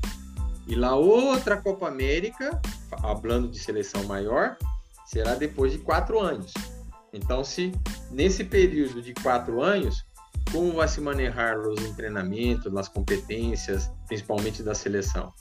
E 0.67 0.75
lá 0.75 0.95
outra 0.95 1.57
Copa 1.57 1.87
América, 1.87 2.59
falando 2.89 3.49
de 3.49 3.59
seleção 3.59 4.03
maior, 4.05 4.57
será 5.05 5.35
depois 5.35 5.71
de 5.71 5.77
quatro 5.77 6.19
anos. 6.19 6.53
Então, 7.13 7.43
se 7.43 7.71
nesse 8.09 8.43
período 8.43 9.01
de 9.01 9.13
quatro 9.13 9.61
anos, 9.61 10.03
como 10.51 10.73
vai 10.73 10.87
se 10.87 11.01
manejar 11.01 11.57
os 11.59 11.79
treinamentos, 11.91 12.75
as 12.75 12.87
competências, 12.87 13.91
principalmente 14.07 14.63
da 14.63 14.73
seleção? 14.73 15.33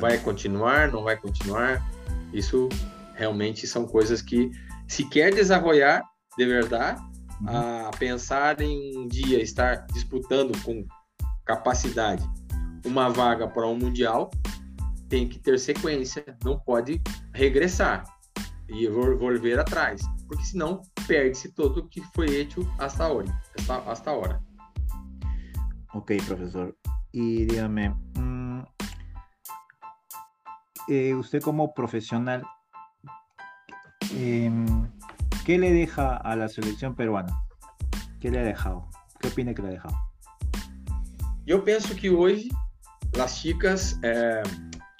Vai 0.00 0.18
continuar? 0.18 0.92
Não 0.92 1.02
vai 1.02 1.16
continuar? 1.16 1.84
Isso 2.32 2.68
realmente 3.14 3.66
são 3.66 3.86
coisas 3.86 4.22
que 4.22 4.50
se 4.86 5.04
quer 5.08 5.34
desenvolver 5.34 6.02
de 6.36 6.46
verdade, 6.46 7.00
uhum. 7.40 7.86
a 7.86 7.90
pensar 7.98 8.60
em 8.60 8.96
um 8.96 9.06
dia 9.06 9.42
estar 9.42 9.86
disputando 9.92 10.56
com 10.62 10.84
capacidade 11.44 12.24
uma 12.84 13.08
vaga 13.08 13.46
para 13.46 13.66
um 13.66 13.76
mundial, 13.76 14.30
tem 15.08 15.28
que 15.28 15.38
ter 15.38 15.58
sequência, 15.58 16.24
não 16.44 16.58
pode 16.58 17.00
regressar 17.34 18.04
e 18.68 18.88
volver 18.88 19.58
atrás, 19.58 20.02
porque 20.32 20.46
senão 20.46 20.80
perde-se 21.06 21.52
todo 21.52 21.80
o 21.80 21.88
que 21.88 22.00
foi 22.14 22.26
feito 22.26 22.66
hasta 22.78 23.04
agora. 23.04 23.28
Hasta, 23.86 24.12
hora. 24.12 24.42
Ok, 25.92 26.16
professor. 26.24 26.74
E 27.12 27.44
dígame, 27.44 27.94
hum, 28.16 28.64
eh, 30.88 31.14
você 31.14 31.38
como 31.38 31.74
profissional 31.74 32.42
Eh, 34.14 34.50
¿Qué 35.44 35.58
le 35.58 35.72
deja 35.72 36.16
a 36.16 36.36
la 36.36 36.48
selección 36.48 36.94
peruana? 36.94 37.32
¿Qué 38.20 38.30
le 38.30 38.40
ha 38.40 38.42
dejado? 38.42 38.88
¿Qué 39.18 39.28
opina 39.28 39.54
que 39.54 39.62
le 39.62 39.68
ha 39.68 39.70
dejado? 39.72 39.94
Eu 41.46 41.62
penso 41.62 41.94
que 41.94 42.10
hoje 42.10 42.48
Las 43.16 43.36
Chicas, 43.40 43.98
é, 44.02 44.42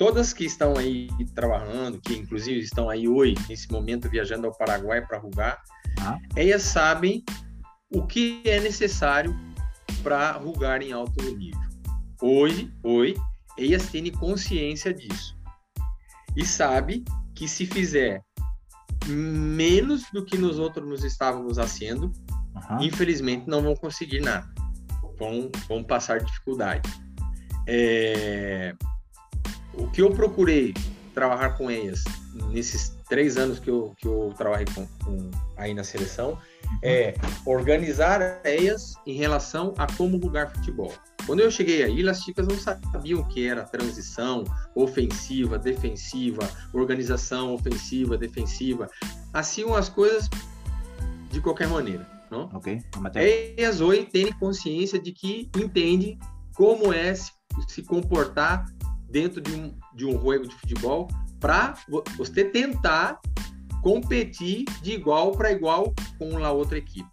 todas 0.03 0.33
que 0.33 0.45
estão 0.45 0.77
aí 0.77 1.09
trabalhando, 1.33 2.01
que 2.01 2.12
inclusive 2.15 2.59
estão 2.59 2.91
aí 2.91 3.07
hoje, 3.07 3.37
nesse 3.49 3.71
momento, 3.71 4.11
viajando 4.11 4.49
ao 4.49 4.53
Paraguai 4.53 5.01
para 5.01 5.17
rugar, 5.17 5.62
ah. 6.01 6.19
elas 6.35 6.62
sabem 6.62 7.25
o 7.88 8.05
que 8.05 8.43
é 8.45 8.59
necessário 8.59 9.33
para 10.03 10.33
rugar 10.33 10.83
em 10.83 10.91
alto 10.91 11.23
nível. 11.23 11.61
Hoje, 12.21 12.75
hoje, 12.83 13.15
elas 13.57 13.88
têm 13.91 14.11
consciência 14.11 14.93
disso. 14.93 15.38
E 16.37 16.45
sabe 16.45 17.05
que 17.33 17.47
se 17.47 17.65
fizer 17.65 18.25
menos 19.07 20.03
do 20.12 20.25
que 20.25 20.37
nós 20.37 20.59
outros 20.59 20.88
nos 20.88 21.05
estávamos 21.05 21.59
fazendo, 21.59 22.07
uhum. 22.71 22.83
infelizmente 22.83 23.47
não 23.47 23.62
vão 23.62 23.77
conseguir 23.77 24.19
nada. 24.19 24.53
Vão, 25.17 25.49
vão 25.69 25.85
passar 25.85 26.19
dificuldade. 26.19 26.91
É... 27.69 28.75
O 29.75 29.91
que 29.91 30.03
eu 30.03 30.11
procurei 30.11 30.75
trabalhar 31.15 31.51
com 31.57 31.71
elas 31.71 32.03
nesses 32.51 32.97
três 33.09 33.37
anos 33.37 33.59
que 33.59 33.69
eu, 33.69 33.95
que 33.99 34.07
eu 34.07 34.33
trabalhei 34.37 34.67
com, 34.75 34.87
com 35.05 35.31
aí 35.57 35.75
na 35.75 35.85
seleção 35.85 36.39
é 36.83 37.15
organizar 37.45 38.41
elas 38.45 38.95
em 39.07 39.15
relação 39.15 39.75
a 39.77 39.87
como 39.95 40.21
jogar 40.21 40.51
futebol. 40.51 40.93
Quando 41.27 41.41
eu 41.41 41.51
cheguei 41.51 41.83
aí, 41.83 42.09
as 42.09 42.23
chicas 42.23 42.49
não 42.49 42.59
sabiam 42.59 43.21
o 43.21 43.29
que 43.29 43.47
era 43.47 43.63
transição, 43.63 44.45
ofensiva, 44.75 45.59
defensiva, 45.59 46.49
organização 46.73 47.55
ofensiva, 47.55 48.17
defensiva. 48.17 48.89
Assim 49.33 49.71
as 49.73 49.89
coisas 49.89 50.29
de 51.31 51.41
qualquer 51.41 51.69
maneira. 51.69 52.07
Não? 52.31 52.49
Ok. 52.55 52.81
Elas 53.57 53.81
hoje 53.81 54.07
têm 54.07 54.33
consciência 54.33 54.99
de 54.99 55.13
que 55.13 55.51
entende 55.57 56.19
como 56.55 56.93
é 56.93 57.15
se, 57.15 57.31
se 57.69 57.83
comportar 57.83 58.67
dentro 59.12 59.40
de 59.40 59.53
um, 59.53 59.75
de 59.94 60.07
um 60.07 60.12
jogo 60.12 60.48
de 60.48 60.55
futebol 60.55 61.07
para 61.38 61.75
você 62.16 62.44
tentar 62.44 63.20
competir 63.83 64.64
de 64.81 64.92
igual 64.92 65.33
para 65.33 65.53
igual 65.53 65.92
com 66.18 66.42
a 66.44 66.51
outra 66.51 66.79
equipe. 66.79 67.11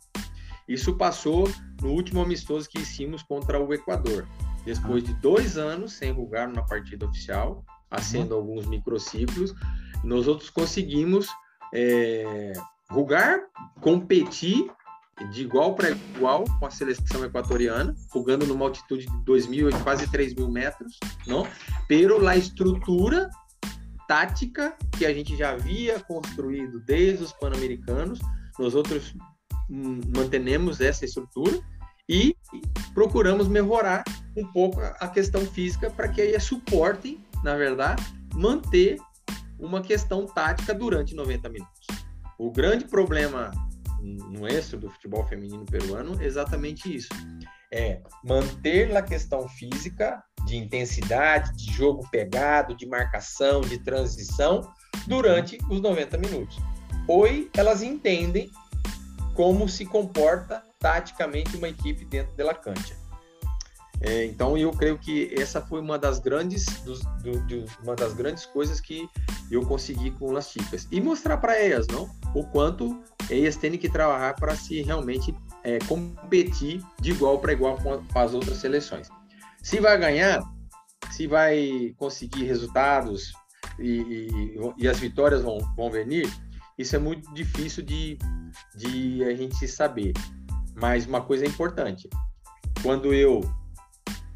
Isso 0.67 0.95
passou 0.95 1.51
no 1.81 1.89
último 1.89 2.21
amistoso 2.21 2.69
que 2.69 2.79
hicimos 2.79 3.21
contra 3.23 3.59
o 3.59 3.73
Equador. 3.73 4.27
Depois 4.65 5.03
de 5.03 5.13
dois 5.15 5.57
anos 5.57 5.93
sem 5.93 6.13
jogar 6.13 6.47
na 6.47 6.61
partida 6.61 7.05
oficial, 7.05 7.65
acendo 7.89 8.35
uhum. 8.35 8.41
alguns 8.41 8.65
microciclos, 8.67 9.53
nós 10.03 10.27
outros 10.27 10.49
conseguimos 10.49 11.27
é, 11.73 12.53
jogar, 12.91 13.39
competir 13.81 14.71
de 15.25 15.41
igual 15.41 15.75
para 15.75 15.91
igual 15.91 16.43
com 16.59 16.65
a 16.65 16.71
seleção 16.71 17.23
equatoriana, 17.23 17.95
jogando 18.13 18.45
numa 18.45 18.65
altitude 18.65 19.05
de 19.05 19.17
2.000 19.25 19.69
e 19.69 19.83
quase 19.83 20.07
3.000 20.07 20.37
mil 20.37 20.49
metros, 20.49 20.97
não? 21.27 21.47
Pero 21.87 22.25
a 22.27 22.35
estrutura 22.35 23.29
tática 24.07 24.75
que 24.97 25.05
a 25.05 25.13
gente 25.13 25.35
já 25.37 25.51
havia 25.51 25.99
construído 25.99 26.79
desde 26.79 27.23
os 27.23 27.33
pan-americanos, 27.33 28.19
nós 28.57 28.73
outros 28.73 29.13
hum, 29.69 29.99
mantenemos 30.15 30.81
essa 30.81 31.05
estrutura 31.05 31.59
e 32.07 32.35
procuramos 32.93 33.47
melhorar 33.47 34.03
um 34.35 34.45
pouco 34.51 34.81
a 34.81 35.07
questão 35.07 35.45
física 35.45 35.91
para 35.91 36.07
que 36.07 36.21
aí 36.21 36.39
suportem, 36.39 37.23
na 37.43 37.55
verdade, 37.55 38.03
manter 38.33 38.97
uma 39.59 39.81
questão 39.81 40.25
tática 40.25 40.73
durante 40.73 41.13
90 41.13 41.49
minutos. 41.49 41.87
O 42.39 42.49
grande 42.49 42.85
problema 42.85 43.51
no 44.01 44.47
eixo 44.47 44.77
do 44.77 44.89
futebol 44.89 45.25
feminino 45.27 45.65
peruano 45.65 46.21
exatamente 46.21 46.95
isso. 46.95 47.09
É 47.71 48.01
manter 48.23 48.95
a 48.95 49.01
questão 49.01 49.47
física 49.47 50.23
de 50.45 50.57
intensidade, 50.57 51.55
de 51.55 51.71
jogo 51.71 52.07
pegado, 52.09 52.75
de 52.75 52.85
marcação, 52.87 53.61
de 53.61 53.77
transição 53.79 54.73
durante 55.07 55.57
os 55.69 55.79
90 55.81 56.17
minutos. 56.17 56.57
Oi, 57.07 57.49
elas 57.55 57.81
entendem 57.81 58.49
como 59.35 59.69
se 59.69 59.85
comporta 59.85 60.63
taticamente 60.79 61.55
uma 61.57 61.69
equipe 61.69 62.05
dentro 62.05 62.35
da 62.35 62.53
cancha. 62.53 62.97
É, 64.01 64.25
então 64.25 64.57
eu 64.57 64.71
creio 64.71 64.97
que 64.97 65.33
essa 65.37 65.61
foi 65.61 65.81
uma 65.81 65.99
das 65.99 66.19
grandes 66.19 66.65
dos, 66.83 67.01
do, 67.21 67.39
do, 67.47 67.65
uma 67.83 67.95
das 67.95 68.13
grandes 68.13 68.45
coisas 68.45 68.79
que 68.79 69.09
eu 69.51 69.65
consegui 69.65 70.11
com 70.11 70.35
as 70.37 70.49
chicas 70.49 70.87
e 70.89 71.01
mostrar 71.01 71.37
para 71.37 71.57
elas 71.57 71.85
não 71.87 72.09
o 72.33 72.43
quanto 72.43 73.01
elas 73.29 73.55
têm 73.55 73.77
que 73.77 73.89
trabalhar 73.89 74.35
para 74.35 74.55
se 74.55 74.81
realmente 74.81 75.35
é, 75.63 75.79
competir 75.79 76.81
de 76.99 77.11
igual 77.11 77.39
para 77.39 77.53
igual 77.53 77.77
com, 77.77 78.03
com 78.03 78.19
as 78.19 78.33
outras 78.33 78.57
seleções 78.57 79.09
se 79.61 79.79
vai 79.79 79.97
ganhar 79.97 80.41
se 81.11 81.27
vai 81.27 81.93
conseguir 81.97 82.45
resultados 82.45 83.33
e, 83.77 83.89
e, 84.01 84.59
e 84.77 84.87
as 84.87 84.99
vitórias 84.99 85.41
vão, 85.41 85.57
vão 85.75 85.89
venir 85.91 86.31
isso 86.77 86.95
é 86.95 86.99
muito 86.99 87.33
difícil 87.33 87.83
de, 87.83 88.17
de 88.75 89.23
a 89.23 89.35
gente 89.35 89.67
saber 89.67 90.13
mas 90.75 91.05
uma 91.05 91.21
coisa 91.21 91.45
é 91.45 91.47
importante 91.47 92.09
quando 92.81 93.13
eu 93.13 93.41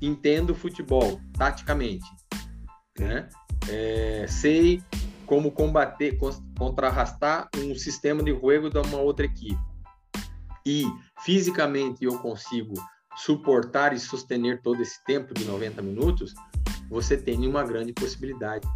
entendo 0.02 0.54
futebol 0.54 1.20
taticamente, 1.38 2.06
né? 3.00 3.30
É, 3.70 4.26
sei 4.28 4.84
como 5.34 5.52
combater, 5.52 6.15
contrarrestar 6.56 7.50
um 7.58 7.74
sistema 7.74 8.22
de 8.22 8.30
jogo 8.30 8.69
de 8.69 8.78
uma 8.78 9.00
outra 9.00 9.26
equipe. 9.26 9.60
E 10.63 10.86
fisicamente 11.26 12.06
eu 12.06 12.19
consigo 12.19 12.76
suportar 13.15 13.93
e 13.93 14.00
sustener 14.00 14.62
todo 14.62 14.80
esse 14.84 15.04
tempo 15.06 15.34
de 15.34 15.43
90 15.46 15.82
minutos, 15.82 16.36
você 16.88 17.17
tem 17.17 17.48
uma 17.48 17.63
grande 17.63 17.93
possibilidade 17.93 18.67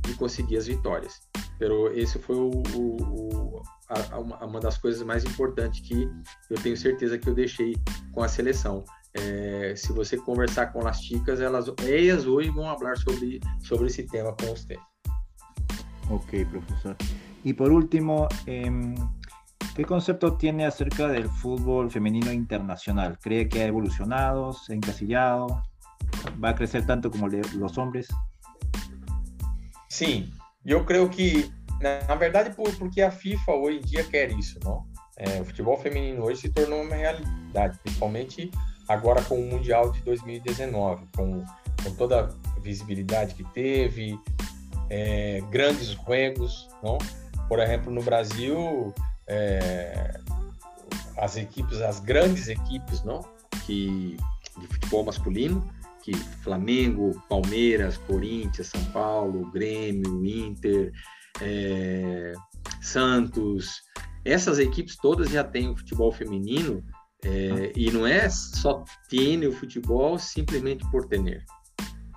de 0.00 0.12
conseguir 0.14 0.56
as 0.56 0.66
vitórias. 0.66 1.20
Pero 1.60 1.96
esse 1.96 2.18
foi 2.18 2.34
o, 2.34 2.50
o, 2.74 2.96
o 3.02 3.62
a, 3.88 4.44
uma 4.44 4.58
das 4.58 4.78
coisas 4.78 5.02
mais 5.02 5.24
importantes 5.24 5.80
que 5.80 6.10
eu 6.50 6.60
tenho 6.60 6.76
certeza 6.76 7.18
que 7.18 7.28
eu 7.28 7.34
deixei 7.34 7.76
com 8.12 8.20
a 8.20 8.26
seleção. 8.26 8.84
É, 9.14 9.74
se 9.76 9.92
você 9.92 10.16
conversar 10.16 10.72
com 10.72 10.84
as 10.88 11.00
chicas, 11.00 11.40
elas, 11.40 11.66
ellas 11.86 12.26
hoje 12.26 12.50
vão 12.50 12.64
falar 12.76 12.96
sobre, 12.96 13.38
sobre 13.62 13.86
esse 13.86 14.02
tema 14.08 14.34
com 14.34 14.46
você. 14.46 14.76
Ok, 16.10 16.44
professor. 16.46 16.96
E 17.44 17.54
por 17.54 17.70
último, 17.70 18.28
eh, 18.46 18.94
¿qué 19.74 19.84
concepto 19.84 20.36
tiene 20.36 20.66
acerca 20.66 21.06
del 21.06 21.28
fútbol 21.28 21.90
femenino 21.90 22.32
internacional? 22.32 23.16
¿Cree 23.20 23.48
que 23.48 23.62
ha 23.62 23.66
evolucionado, 23.66 24.52
se 24.52 24.72
ha 24.72 24.76
encasillado? 24.76 25.62
¿Va 26.42 26.50
a 26.50 26.54
crecer 26.54 26.84
tanto 26.84 27.10
como 27.10 27.28
los 27.28 27.78
hombres? 27.78 28.08
Sim, 29.88 30.30
eu 30.64 30.84
creio 30.84 31.08
que, 31.08 31.50
na 31.80 32.14
verdade, 32.16 32.54
por, 32.54 32.70
porque 32.76 33.02
a 33.02 33.10
FIFA 33.10 33.52
hoje 33.52 33.78
em 33.78 33.82
dia 33.82 34.04
quer 34.04 34.30
isso, 34.30 34.58
não? 34.64 34.84
É, 35.16 35.40
o 35.40 35.44
futebol 35.44 35.76
feminino 35.76 36.34
se 36.34 36.48
tornou 36.48 36.82
uma 36.82 36.96
realidade, 36.96 37.78
principalmente 37.82 38.50
agora 38.88 39.22
com 39.22 39.38
o 39.38 39.46
Mundial 39.46 39.92
de 39.92 40.00
2019, 40.02 41.06
com, 41.14 41.44
com 41.84 41.94
toda 41.96 42.24
a 42.24 42.60
visibilidade 42.60 43.34
que 43.34 43.44
teve, 43.52 44.18
é, 44.90 45.40
grandes 45.50 45.88
jogos, 45.88 46.68
não? 46.82 46.98
Por 47.48 47.58
exemplo, 47.58 47.92
no 47.92 48.02
Brasil, 48.02 48.92
é, 49.26 50.12
as 51.16 51.36
equipes, 51.36 51.80
as 51.80 52.00
grandes 52.00 52.48
equipes, 52.48 53.02
não? 53.02 53.24
Que 53.66 54.16
de 54.58 54.66
futebol 54.66 55.04
masculino, 55.04 55.66
que 56.02 56.14
Flamengo, 56.42 57.20
Palmeiras, 57.28 57.96
Corinthians, 57.98 58.66
São 58.68 58.84
Paulo, 58.86 59.50
Grêmio, 59.50 60.24
Inter, 60.24 60.92
é, 61.40 62.32
Santos, 62.82 63.82
essas 64.24 64.58
equipes 64.58 64.96
todas 64.96 65.30
já 65.30 65.44
têm 65.44 65.70
o 65.70 65.76
futebol 65.76 66.12
feminino 66.12 66.84
é, 67.24 67.72
e 67.76 67.90
não 67.90 68.06
é 68.06 68.28
só 68.28 68.84
ter 69.08 69.46
o 69.46 69.52
futebol 69.52 70.18
simplesmente 70.18 70.88
por 70.90 71.06
ter. 71.06 71.44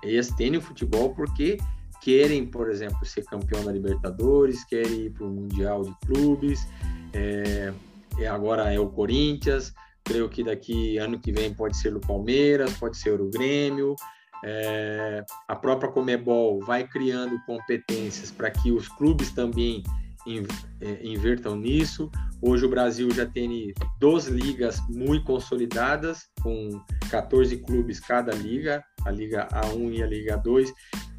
Eles 0.02 0.28
têm 0.32 0.56
o 0.56 0.60
futebol 0.60 1.14
porque 1.14 1.58
querem, 2.04 2.44
por 2.44 2.70
exemplo, 2.70 3.02
ser 3.06 3.24
campeão 3.24 3.64
da 3.64 3.72
Libertadores, 3.72 4.62
querem 4.62 5.06
ir 5.06 5.10
para 5.10 5.24
o 5.24 5.30
Mundial 5.30 5.82
de 5.82 5.94
Clubes, 6.06 6.68
é, 7.14 7.72
e 8.18 8.26
agora 8.26 8.70
é 8.70 8.78
o 8.78 8.90
Corinthians, 8.90 9.72
creio 10.04 10.28
que 10.28 10.44
daqui 10.44 10.98
ano 10.98 11.18
que 11.18 11.32
vem 11.32 11.54
pode 11.54 11.78
ser 11.78 11.96
o 11.96 12.00
Palmeiras, 12.00 12.74
pode 12.74 12.98
ser 12.98 13.22
o 13.22 13.30
Grêmio, 13.30 13.96
é, 14.44 15.24
a 15.48 15.56
própria 15.56 15.90
Comebol 15.90 16.60
vai 16.60 16.86
criando 16.86 17.40
competências 17.46 18.30
para 18.30 18.50
que 18.50 18.70
os 18.70 18.86
clubes 18.86 19.32
também 19.32 19.82
é, 19.82 20.03
invertam 20.26 21.56
nisso. 21.56 22.10
Hoje 22.40 22.64
o 22.64 22.68
Brasil 22.68 23.10
já 23.10 23.26
tem 23.26 23.72
duas 24.00 24.26
ligas 24.26 24.78
muito 24.88 25.24
consolidadas, 25.24 26.28
com 26.42 26.68
14 27.10 27.56
clubes 27.58 28.00
cada 28.00 28.32
liga, 28.32 28.84
a 29.04 29.10
Liga 29.10 29.48
A1 29.52 29.94
e 29.94 30.02
a 30.02 30.06
Liga 30.06 30.38
A2, 30.38 30.68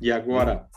e 0.02 0.12
agora 0.12 0.68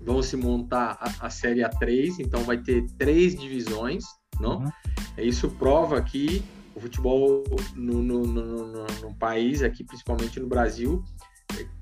vão 0.00 0.22
se 0.22 0.36
montar 0.36 0.98
a, 1.00 1.26
a 1.26 1.30
Série 1.30 1.60
A3, 1.60 2.20
então 2.20 2.42
vai 2.44 2.58
ter 2.58 2.86
três 2.98 3.34
divisões, 3.34 4.04
não? 4.40 4.58
Uhum. 4.58 4.70
Isso 5.18 5.48
prova 5.50 6.00
que 6.02 6.42
o 6.74 6.80
futebol 6.80 7.42
no, 7.74 8.02
no, 8.02 8.22
no, 8.22 8.44
no, 8.44 8.86
no 9.02 9.14
país, 9.18 9.62
aqui 9.62 9.82
principalmente 9.82 10.38
no 10.38 10.46
Brasil, 10.46 11.02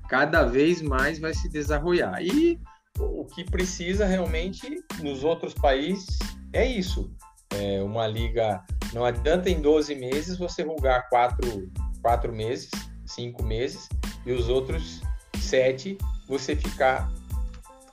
cada 0.07 0.45
vez 0.45 0.81
mais 0.81 1.19
vai 1.19 1.33
se 1.33 1.49
desarrollar. 1.49 2.21
E 2.21 2.59
o 2.99 3.25
que 3.25 3.43
precisa 3.43 4.05
realmente 4.05 4.83
nos 5.01 5.23
outros 5.23 5.53
países 5.53 6.17
é 6.53 6.65
isso. 6.65 7.11
É 7.49 7.81
uma 7.81 8.07
liga. 8.07 8.63
Não 8.93 9.03
adianta 9.03 9.49
em 9.49 9.61
12 9.61 9.95
meses 9.95 10.37
você 10.37 10.63
rugar 10.63 11.09
quatro, 11.09 11.69
quatro 12.01 12.33
meses, 12.33 12.69
cinco 13.05 13.43
meses, 13.43 13.89
e 14.25 14.31
os 14.31 14.49
outros 14.49 15.01
sete 15.39 15.97
você 16.27 16.55
ficar 16.55 17.11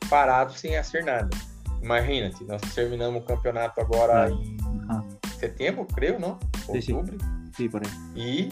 parado 0.08 0.52
sem 0.52 0.76
fazer 0.76 1.04
nada. 1.04 1.30
Imagina-te, 1.82 2.44
nós 2.44 2.60
terminamos 2.74 3.22
o 3.22 3.26
campeonato 3.26 3.80
agora 3.80 4.26
ah. 4.26 4.30
em 4.30 4.56
ah. 4.88 5.02
setembro, 5.38 5.84
creio, 5.86 6.18
não? 6.18 6.38
Outubro. 6.68 7.18
Sim, 7.18 7.50
sim 7.56 7.68
por 7.68 7.82
aí. 7.84 7.90
E 8.14 8.48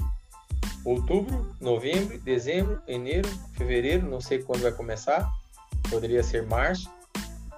outubro, 0.84 1.55
novembro, 1.61 2.18
dezembro, 2.20 2.82
janeiro, 2.88 3.28
fevereiro, 3.53 4.09
não 4.09 4.20
sei 4.20 4.42
quando 4.42 4.62
vai 4.62 4.72
começar, 4.72 5.30
poderia 5.91 6.22
ser 6.22 6.47
março, 6.47 6.88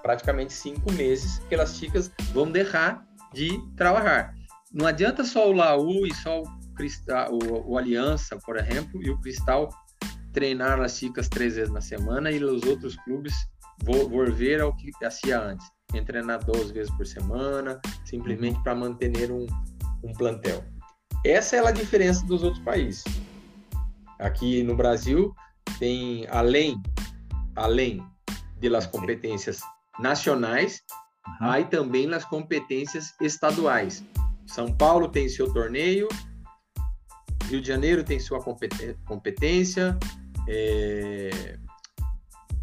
praticamente 0.01 0.51
cinco 0.51 0.91
meses 0.91 1.39
que 1.47 1.55
as 1.55 1.75
chicas 1.77 2.11
vão 2.33 2.51
deixar 2.51 3.05
de 3.33 3.57
trabalhar. 3.75 4.33
Não 4.71 4.87
adianta 4.87 5.23
só 5.23 5.49
o 5.49 5.53
Laú 5.53 6.05
e 6.05 6.13
só 6.15 6.41
o, 6.41 6.45
Cristal, 6.75 7.31
o, 7.31 7.71
o 7.71 7.77
Aliança, 7.77 8.37
por 8.43 8.57
exemplo, 8.57 9.01
e 9.01 9.09
o 9.09 9.19
Cristal 9.21 9.69
treinar 10.33 10.81
as 10.81 10.97
chicas 10.97 11.29
três 11.29 11.55
vezes 11.55 11.71
na 11.71 11.81
semana 11.81 12.31
e 12.31 12.43
os 12.43 12.63
outros 12.63 12.95
clubes 13.03 13.33
volver 13.83 14.61
ao 14.61 14.75
que 14.75 14.91
hacía 15.05 15.39
antes, 15.39 15.67
treinar 16.05 16.43
duas 16.43 16.71
vezes 16.71 16.91
por 16.95 17.05
semana, 17.05 17.79
simplesmente 18.03 18.61
para 18.63 18.73
manter 18.73 19.31
um, 19.31 19.45
um 20.03 20.11
plantel. 20.13 20.63
Essa 21.23 21.57
é 21.57 21.67
a 21.67 21.71
diferença 21.71 22.25
dos 22.25 22.43
outros 22.43 22.63
países. 22.63 23.03
Aqui 24.19 24.63
no 24.63 24.75
Brasil 24.75 25.33
tem 25.79 26.27
além 26.29 26.81
além 27.55 28.03
de 28.63 28.69
las 28.69 28.87
competências 28.87 29.59
nacionais, 29.99 30.81
uhum. 31.27 31.49
aí 31.49 31.65
também 31.65 32.11
as 32.13 32.23
competências 32.23 33.13
estaduais. 33.19 34.01
São 34.47 34.71
Paulo 34.71 35.09
tem 35.09 35.27
seu 35.27 35.51
torneio, 35.51 36.07
Rio 37.49 37.59
de 37.59 37.67
Janeiro 37.67 38.05
tem 38.05 38.21
sua 38.21 38.39
competência, 39.05 39.97
é... 40.47 41.59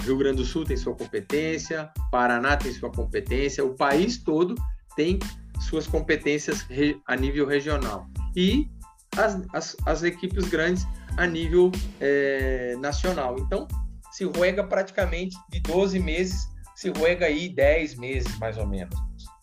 Rio 0.03 0.17
Grande 0.17 0.39
do 0.39 0.45
Sul 0.47 0.65
tem 0.65 0.79
sua 0.79 0.95
competência, 0.95 1.93
Paraná 2.11 2.57
tem 2.57 2.73
sua 2.73 2.91
competência, 2.91 3.63
o 3.63 3.75
país 3.75 4.17
todo 4.17 4.55
tem 4.97 5.19
suas 5.61 5.87
competências 5.87 6.67
a 7.07 7.15
nível 7.15 7.47
regional. 7.47 8.07
E 8.35 8.71
as, 9.19 9.43
as, 9.53 9.77
as 9.85 10.03
equipes 10.03 10.49
grandes 10.49 10.87
a 11.19 11.27
nível 11.27 11.71
é, 12.01 12.75
nacional. 12.81 13.37
Então, 13.39 13.69
se 14.11 14.25
ruega 14.25 14.65
praticamente 14.65 15.37
de 15.51 15.61
12 15.61 15.99
meses, 15.99 16.49
se 16.75 16.91
ruega 16.91 17.27
aí 17.27 17.49
10 17.49 17.97
meses 17.97 18.39
mais 18.39 18.59
ou 18.59 18.67
menos, 18.67 18.95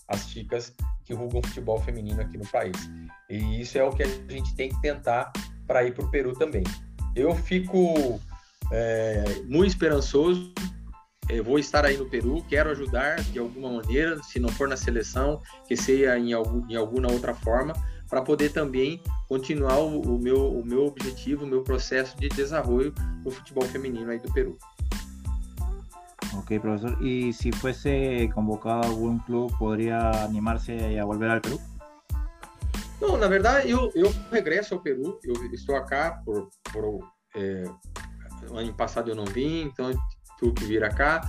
as 0.08 0.30
chicas 0.30 0.74
que 1.06 1.14
rugam 1.14 1.42
futebol 1.42 1.80
feminino 1.80 2.22
aqui 2.22 2.38
no 2.38 2.48
país. 2.48 2.76
E 3.30 3.62
isso 3.62 3.78
é 3.78 3.84
o 3.84 3.92
que 3.92 4.04
a 4.04 4.08
gente 4.08 4.56
tem 4.56 4.70
que 4.70 4.82
tentar 4.82 5.32
para 5.66 5.84
ir 5.84 5.94
para 5.94 6.06
o 6.06 6.12
Peru 6.12 6.34
também. 6.34 6.64
Eu 7.16 7.34
fico 7.36 8.20
é, 8.72 9.24
muito 9.46 9.68
esperançoso. 9.68 10.54
Eu 11.30 11.44
vou 11.44 11.60
estar 11.60 11.86
aí 11.86 11.98
no 11.98 12.06
Peru, 12.06 12.44
quero 12.48 12.70
ajudar 12.70 13.22
de 13.22 13.40
alguma 13.40 13.70
maneira, 13.70 14.22
se 14.24 14.40
não 14.40 14.50
for 14.50 14.68
na 14.68 14.78
seleção, 14.78 15.42
que 15.68 15.76
seja 15.76 16.18
em, 16.18 16.32
algum, 16.32 16.66
em 16.70 16.76
alguma 16.76 17.12
outra 17.12 17.34
forma, 17.34 17.74
para 18.10 18.22
poder 18.22 18.54
também 18.54 19.02
continuar 19.28 19.80
o, 19.80 20.00
o, 20.02 20.18
meu, 20.18 20.48
o 20.48 20.66
meu 20.66 20.86
objetivo, 20.86 21.44
o 21.44 21.48
meu 21.48 21.64
processo 21.64 22.18
de 22.18 22.30
desenvolvimento 22.30 23.02
no 23.26 23.32
futebol 23.32 23.66
feminino 23.66 24.10
aí 24.10 24.20
do 24.20 24.32
Peru. 24.32 24.58
Ok, 26.38 26.60
professor. 26.60 26.98
¿Y 27.02 27.34
si 27.34 27.52
fuese 27.52 28.30
convocado 28.34 28.84
a 28.84 28.88
algún 28.88 29.20
club, 29.20 29.52
podría 29.58 30.24
animarse 30.24 30.98
a 30.98 31.04
volver 31.04 31.30
al 31.30 31.42
Perú? 31.42 31.60
Não, 33.02 33.18
na 33.18 33.28
verdade, 33.28 33.70
eu, 33.70 33.92
eu 33.96 34.14
regresso 34.32 34.76
ao 34.76 34.82
Peru. 34.82 35.20
Eu 35.24 35.34
estou 35.54 35.76
acá 35.76 36.22
por, 36.24 36.50
por 36.72 37.00
é, 37.36 37.66
ano 38.52 38.74
passado 38.74 39.10
eu 39.10 39.16
não 39.16 39.26
vim, 39.26 39.64
então 39.64 39.92
tive 40.38 40.54
que 40.54 40.66
vir 40.66 40.84
acá. 40.84 41.22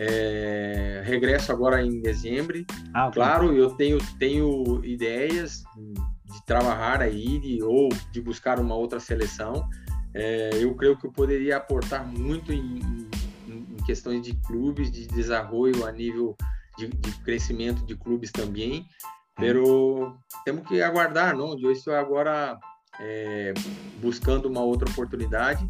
É, 0.00 1.02
regresso 1.04 1.50
agora 1.50 1.82
em 1.82 2.00
dezembro. 2.00 2.64
Ah. 2.94 3.10
Claro, 3.12 3.52
eu 3.52 3.70
tenho, 3.70 3.98
tenho 4.18 4.84
ideias 4.84 5.64
de 5.76 6.46
trabalhar 6.46 7.02
aí 7.02 7.40
de, 7.40 7.62
ou 7.62 7.88
de 8.12 8.20
buscar 8.20 8.60
uma 8.60 8.76
outra 8.76 9.00
seleção. 9.00 9.68
É, 10.14 10.50
eu 10.54 10.74
creio 10.76 10.96
que 10.96 11.06
eu 11.06 11.12
poderia 11.12 11.56
aportar 11.56 12.06
muito 12.06 12.52
em, 12.52 12.78
em, 12.78 13.08
em 13.48 13.76
questões 13.84 14.22
de 14.22 14.34
clubes, 14.46 14.90
de 14.90 15.06
desenvolvimento 15.06 15.84
a 15.86 15.92
nível 15.92 16.36
de, 16.78 16.86
de, 16.88 17.12
crescimento 17.22 17.84
de 17.84 17.96
clubes 17.96 18.30
também. 18.30 18.86
Pero 19.36 20.16
temos 20.44 20.66
que 20.66 20.80
aguardar, 20.80 21.36
não? 21.36 21.58
Eu 21.58 21.72
estou 21.72 21.94
agora 21.94 22.58
é, 23.00 23.52
buscando 24.00 24.48
uma 24.48 24.60
outra 24.60 24.88
oportunidade. 24.90 25.68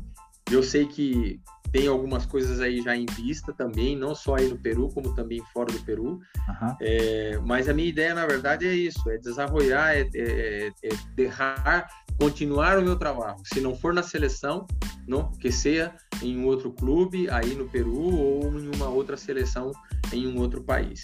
Eu 0.51 0.63
sei 0.63 0.87
que 0.87 1.41
tem 1.73 1.87
algumas 1.87 2.27
coisas 2.27 2.61
aí 2.61 2.81
já 2.83 2.97
em 2.97 3.07
vista 3.07 3.53
também, 3.53 3.97
não 3.97 4.15
só 4.15 4.37
aí 4.37 4.49
no 4.49 4.59
Peru, 4.59 4.89
como 4.89 5.15
também 5.15 5.43
fora 5.53 5.73
do 5.73 5.81
Peru. 5.81 6.13
Uhum. 6.13 6.77
É, 6.81 7.39
mas 7.45 7.69
a 7.69 7.75
minha 7.75 7.89
ideia, 7.89 8.15
na 8.15 8.27
verdade, 8.27 8.67
é 8.67 8.75
isso: 8.75 9.09
é 9.11 9.19
desenvolver, 9.19 9.73
é, 9.73 10.09
é, 10.15 10.67
é 10.69 10.89
deixar 11.15 11.89
continuar 12.19 12.79
o 12.79 12.83
meu 12.83 12.97
trabalho. 12.97 13.37
Se 13.45 13.61
não 13.61 13.75
for 13.75 13.95
na 13.95 14.03
seleção, 14.03 14.67
não, 15.07 15.31
que 15.33 15.51
seja 15.53 15.95
em 16.23 16.39
um 16.39 16.47
outro 16.47 16.73
clube 16.73 17.29
aí 17.31 17.55
no 17.55 17.69
Peru 17.69 18.15
ou 18.15 18.59
em 18.59 18.71
uma 18.75 18.89
outra 18.89 19.17
seleção 19.17 19.73
em 20.13 20.27
um 20.27 20.39
outro 20.39 20.63
país. 20.63 21.03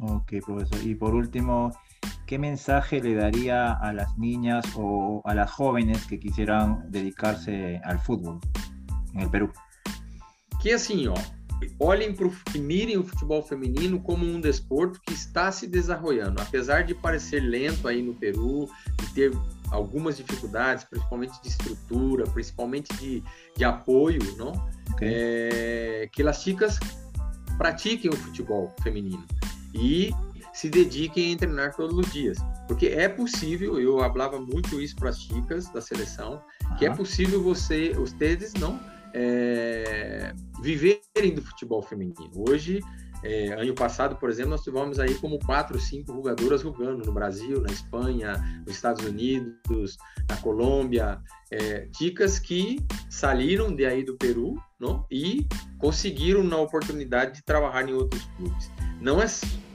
Ok, 0.00 0.40
profesor. 0.42 0.82
Y 0.82 0.94
por 0.94 1.14
último, 1.14 1.72
¿qué 2.26 2.38
mensaje 2.38 3.00
le 3.00 3.14
daría 3.14 3.72
a 3.72 3.92
las 3.92 4.18
niñas 4.18 4.66
o 4.76 5.22
a 5.24 5.34
las 5.34 5.50
jóvenes 5.50 6.04
que 6.06 6.18
quisieran 6.18 6.90
dedicarse 6.90 7.80
al 7.84 7.98
fútbol 7.98 8.40
en 9.14 9.20
el 9.20 9.30
Perú? 9.30 9.50
Que 10.60 10.72
assim, 10.72 11.08
ó, 11.08 11.14
olhem 11.78 12.14
para 12.14 12.28
que 12.52 12.58
mirem 12.58 12.98
o 12.98 13.04
futebol 13.04 13.42
feminino 13.42 14.00
como 14.00 14.24
um 14.24 14.40
desporto 14.40 15.00
que 15.00 15.12
está 15.12 15.50
se 15.50 15.66
desenvolvendo, 15.66 16.40
apesar 16.40 16.84
de 16.84 16.94
parecer 16.94 17.40
lento 17.40 17.88
aí 17.88 18.02
no 18.02 18.14
Peru, 18.14 18.68
de 19.00 19.14
ter 19.14 19.32
algumas 19.70 20.16
dificuldades, 20.16 20.84
principalmente 20.84 21.40
de 21.42 21.48
estrutura, 21.48 22.24
principalmente 22.24 22.94
de, 22.96 23.22
de 23.56 23.64
apoio, 23.64 24.20
não? 24.36 24.52
Okay. 24.92 25.08
É, 25.12 26.08
que 26.12 26.22
as 26.22 26.42
chicas 26.42 26.78
pratiquem 27.58 28.10
o 28.10 28.16
futebol 28.16 28.74
feminino 28.82 29.24
e 29.74 30.12
se 30.52 30.70
dediquem 30.70 31.34
a 31.34 31.36
treinar 31.36 31.74
todos 31.74 31.98
os 31.98 32.10
dias, 32.12 32.38
porque 32.66 32.86
é 32.86 33.08
possível. 33.08 33.78
Eu 33.78 33.98
falava 33.98 34.40
muito 34.40 34.80
isso 34.80 34.96
para 34.96 35.10
as 35.10 35.20
chicas 35.20 35.68
da 35.68 35.80
seleção, 35.80 36.42
uhum. 36.70 36.76
que 36.76 36.86
é 36.86 36.90
possível 36.90 37.42
você, 37.42 37.92
vocês 37.92 38.54
não 38.54 38.80
é, 39.16 40.34
viverem 40.60 41.34
do 41.34 41.40
futebol 41.40 41.80
feminino. 41.80 42.30
Hoje, 42.48 42.80
é, 43.24 43.54
ano 43.54 43.74
passado, 43.74 44.16
por 44.16 44.28
exemplo, 44.28 44.50
nós 44.50 44.62
tivemos 44.62 45.00
aí 45.00 45.14
como 45.14 45.38
quatro, 45.38 45.80
cinco 45.80 46.12
jogadoras 46.12 46.60
jogando 46.60 47.04
no 47.04 47.12
Brasil, 47.12 47.62
na 47.62 47.72
Espanha, 47.72 48.34
nos 48.66 48.76
Estados 48.76 49.04
Unidos, 49.06 49.96
na 50.28 50.36
Colômbia, 50.36 51.18
é, 51.50 51.88
dicas 51.98 52.38
que 52.38 52.84
saíram 53.08 53.74
de 53.74 53.86
aí 53.86 54.04
do 54.04 54.16
Peru 54.18 54.60
não? 54.78 55.06
e 55.10 55.46
conseguiram 55.78 56.44
na 56.44 56.58
oportunidade 56.58 57.36
de 57.36 57.42
trabalhar 57.42 57.88
em 57.88 57.94
outros 57.94 58.22
clubes. 58.36 58.70
Não 59.00 59.22
é, 59.22 59.26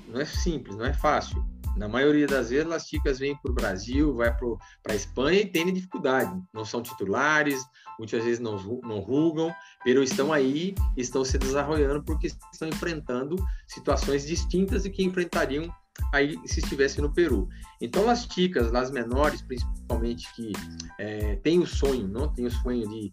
não 0.07 0.21
é 0.21 0.25
simples, 0.25 0.77
não 0.77 0.85
é 0.85 0.93
fácil. 0.93 1.43
Na 1.77 1.87
maioria 1.87 2.27
das 2.27 2.49
vezes, 2.49 2.71
as 2.71 2.87
chicas 2.87 3.19
vêm 3.19 3.35
para 3.37 3.51
o 3.51 3.55
Brasil, 3.55 4.15
vai 4.15 4.35
para 4.35 4.93
a 4.93 4.95
Espanha 4.95 5.41
e 5.41 5.45
têm 5.45 5.73
dificuldade. 5.73 6.31
Não 6.53 6.65
são 6.65 6.81
titulares, 6.81 7.63
muitas 7.97 8.23
vezes 8.23 8.39
não, 8.39 8.57
não 8.83 8.99
rugam, 8.99 9.53
mas 9.85 10.09
estão 10.09 10.33
aí, 10.33 10.75
estão 10.97 11.23
se 11.23 11.37
desenvolvendo 11.37 12.03
porque 12.03 12.27
estão 12.27 12.67
enfrentando 12.67 13.35
situações 13.67 14.25
distintas 14.25 14.85
e 14.85 14.89
que 14.89 15.03
enfrentariam 15.03 15.71
aí 16.13 16.37
se 16.45 16.59
estivesse 16.59 17.01
no 17.01 17.13
Peru. 17.13 17.47
Então, 17.79 18.09
as 18.09 18.25
chicas, 18.25 18.73
as 18.73 18.91
menores, 18.91 19.41
principalmente, 19.41 20.33
que 20.35 20.51
é, 20.99 21.35
têm 21.37 21.59
o 21.59 21.67
sonho, 21.67 22.07
não 22.07 22.27
tem 22.27 22.45
o 22.45 22.51
sonho 22.51 22.87
de, 22.87 23.11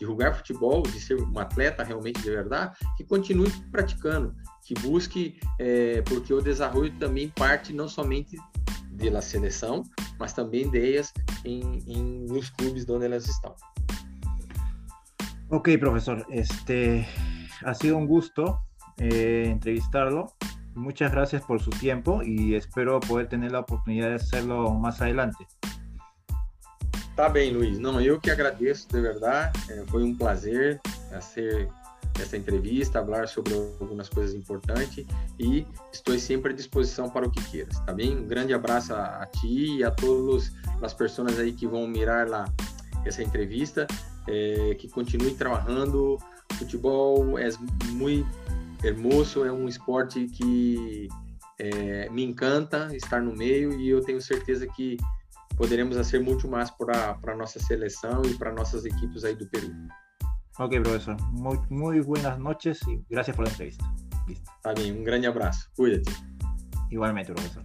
de 0.00 0.06
jogar 0.06 0.34
futebol, 0.34 0.82
de 0.82 0.98
ser 0.98 1.20
um 1.20 1.38
atleta 1.38 1.84
realmente 1.84 2.22
de 2.22 2.30
verdade, 2.30 2.76
que 2.96 3.04
continue 3.04 3.50
praticando, 3.70 4.34
que 4.64 4.74
busque, 4.80 5.38
é, 5.58 6.02
porque 6.02 6.32
o 6.32 6.40
desenvolvimento 6.40 6.98
também 6.98 7.28
parte 7.28 7.72
não 7.72 7.88
somente 7.88 8.36
da 8.90 9.20
seleção, 9.20 9.82
mas 10.18 10.32
também 10.32 10.68
delas 10.68 11.12
em, 11.44 11.82
em, 11.86 12.26
nos 12.26 12.50
clubes 12.50 12.88
onde 12.88 13.06
elas 13.06 13.26
estão. 13.28 13.54
Ok, 15.48 15.78
profesor, 15.78 16.24
este 16.30 17.06
ha 17.64 17.74
sido 17.74 17.96
un 17.96 18.06
gusto 18.06 18.60
eh, 18.98 19.44
entrevistarlo. 19.46 20.32
Muchas 20.74 21.10
gracias 21.10 21.42
por 21.42 21.60
su 21.60 21.70
tiempo 21.70 22.22
y 22.22 22.54
espero 22.54 23.00
poder 23.00 23.28
tener 23.28 23.52
la 23.52 23.60
oportunidad 23.60 24.10
de 24.10 24.14
hacerlo 24.16 24.72
más 24.74 25.00
adelante. 25.00 25.46
Tá 27.20 27.28
bem, 27.28 27.52
Luiz. 27.52 27.78
Não, 27.78 28.00
eu 28.00 28.18
que 28.18 28.30
agradeço, 28.30 28.88
de 28.88 28.98
verdade. 28.98 29.52
É, 29.70 29.84
foi 29.88 30.02
um 30.02 30.16
prazer 30.16 30.80
ser 31.20 31.68
essa 32.18 32.34
entrevista, 32.34 33.04
falar 33.04 33.28
sobre 33.28 33.52
algumas 33.78 34.08
coisas 34.08 34.34
importantes 34.34 35.04
e 35.38 35.66
estou 35.92 36.18
sempre 36.18 36.54
à 36.54 36.56
disposição 36.56 37.10
para 37.10 37.28
o 37.28 37.30
que 37.30 37.44
queiras, 37.50 37.78
tá 37.80 37.92
bem? 37.92 38.16
Um 38.16 38.26
grande 38.26 38.54
abraço 38.54 38.94
a, 38.94 39.22
a 39.22 39.26
ti 39.26 39.76
e 39.76 39.84
a 39.84 39.90
todas 39.90 40.50
as 40.80 40.94
pessoas 40.94 41.38
aí 41.38 41.52
que 41.52 41.66
vão 41.66 41.86
mirar 41.86 42.26
lá 42.26 42.46
essa 43.04 43.22
entrevista, 43.22 43.86
é, 44.26 44.74
que 44.76 44.88
continue 44.88 45.34
trabalhando. 45.34 46.16
Futebol 46.54 47.38
é 47.38 47.50
muito 47.90 48.30
hermoso, 48.82 49.44
é 49.44 49.52
um 49.52 49.68
esporte 49.68 50.24
que 50.24 51.06
é, 51.58 52.08
me 52.08 52.24
encanta 52.24 52.88
estar 52.96 53.20
no 53.20 53.36
meio 53.36 53.78
e 53.78 53.90
eu 53.90 54.00
tenho 54.00 54.22
certeza 54.22 54.66
que 54.66 54.96
poderemos 55.60 55.94
fazer 55.94 56.20
muito 56.20 56.48
mais 56.48 56.70
para 56.70 57.18
a 57.22 57.36
nossa 57.36 57.60
seleção 57.60 58.22
e 58.24 58.32
para 58.38 58.50
nossas 58.50 58.86
equipes 58.86 59.24
aí 59.24 59.36
do 59.36 59.46
Peru. 59.50 59.70
Ok, 60.58 60.80
profesor. 60.80 61.16
Muy, 61.32 61.58
muy 61.68 62.00
buenas 62.00 62.38
noches 62.38 62.80
y 62.88 63.04
gracias 63.10 63.36
por 63.36 63.44
la 63.44 63.50
entrevista. 63.50 63.84
Listo. 64.26 64.50
Está 64.56 64.72
bien, 64.72 64.96
un 64.96 65.04
gran 65.04 65.22
abrazo. 65.26 65.68
Cuídate. 65.76 66.10
Igualmente, 66.90 67.34
profesor. 67.34 67.62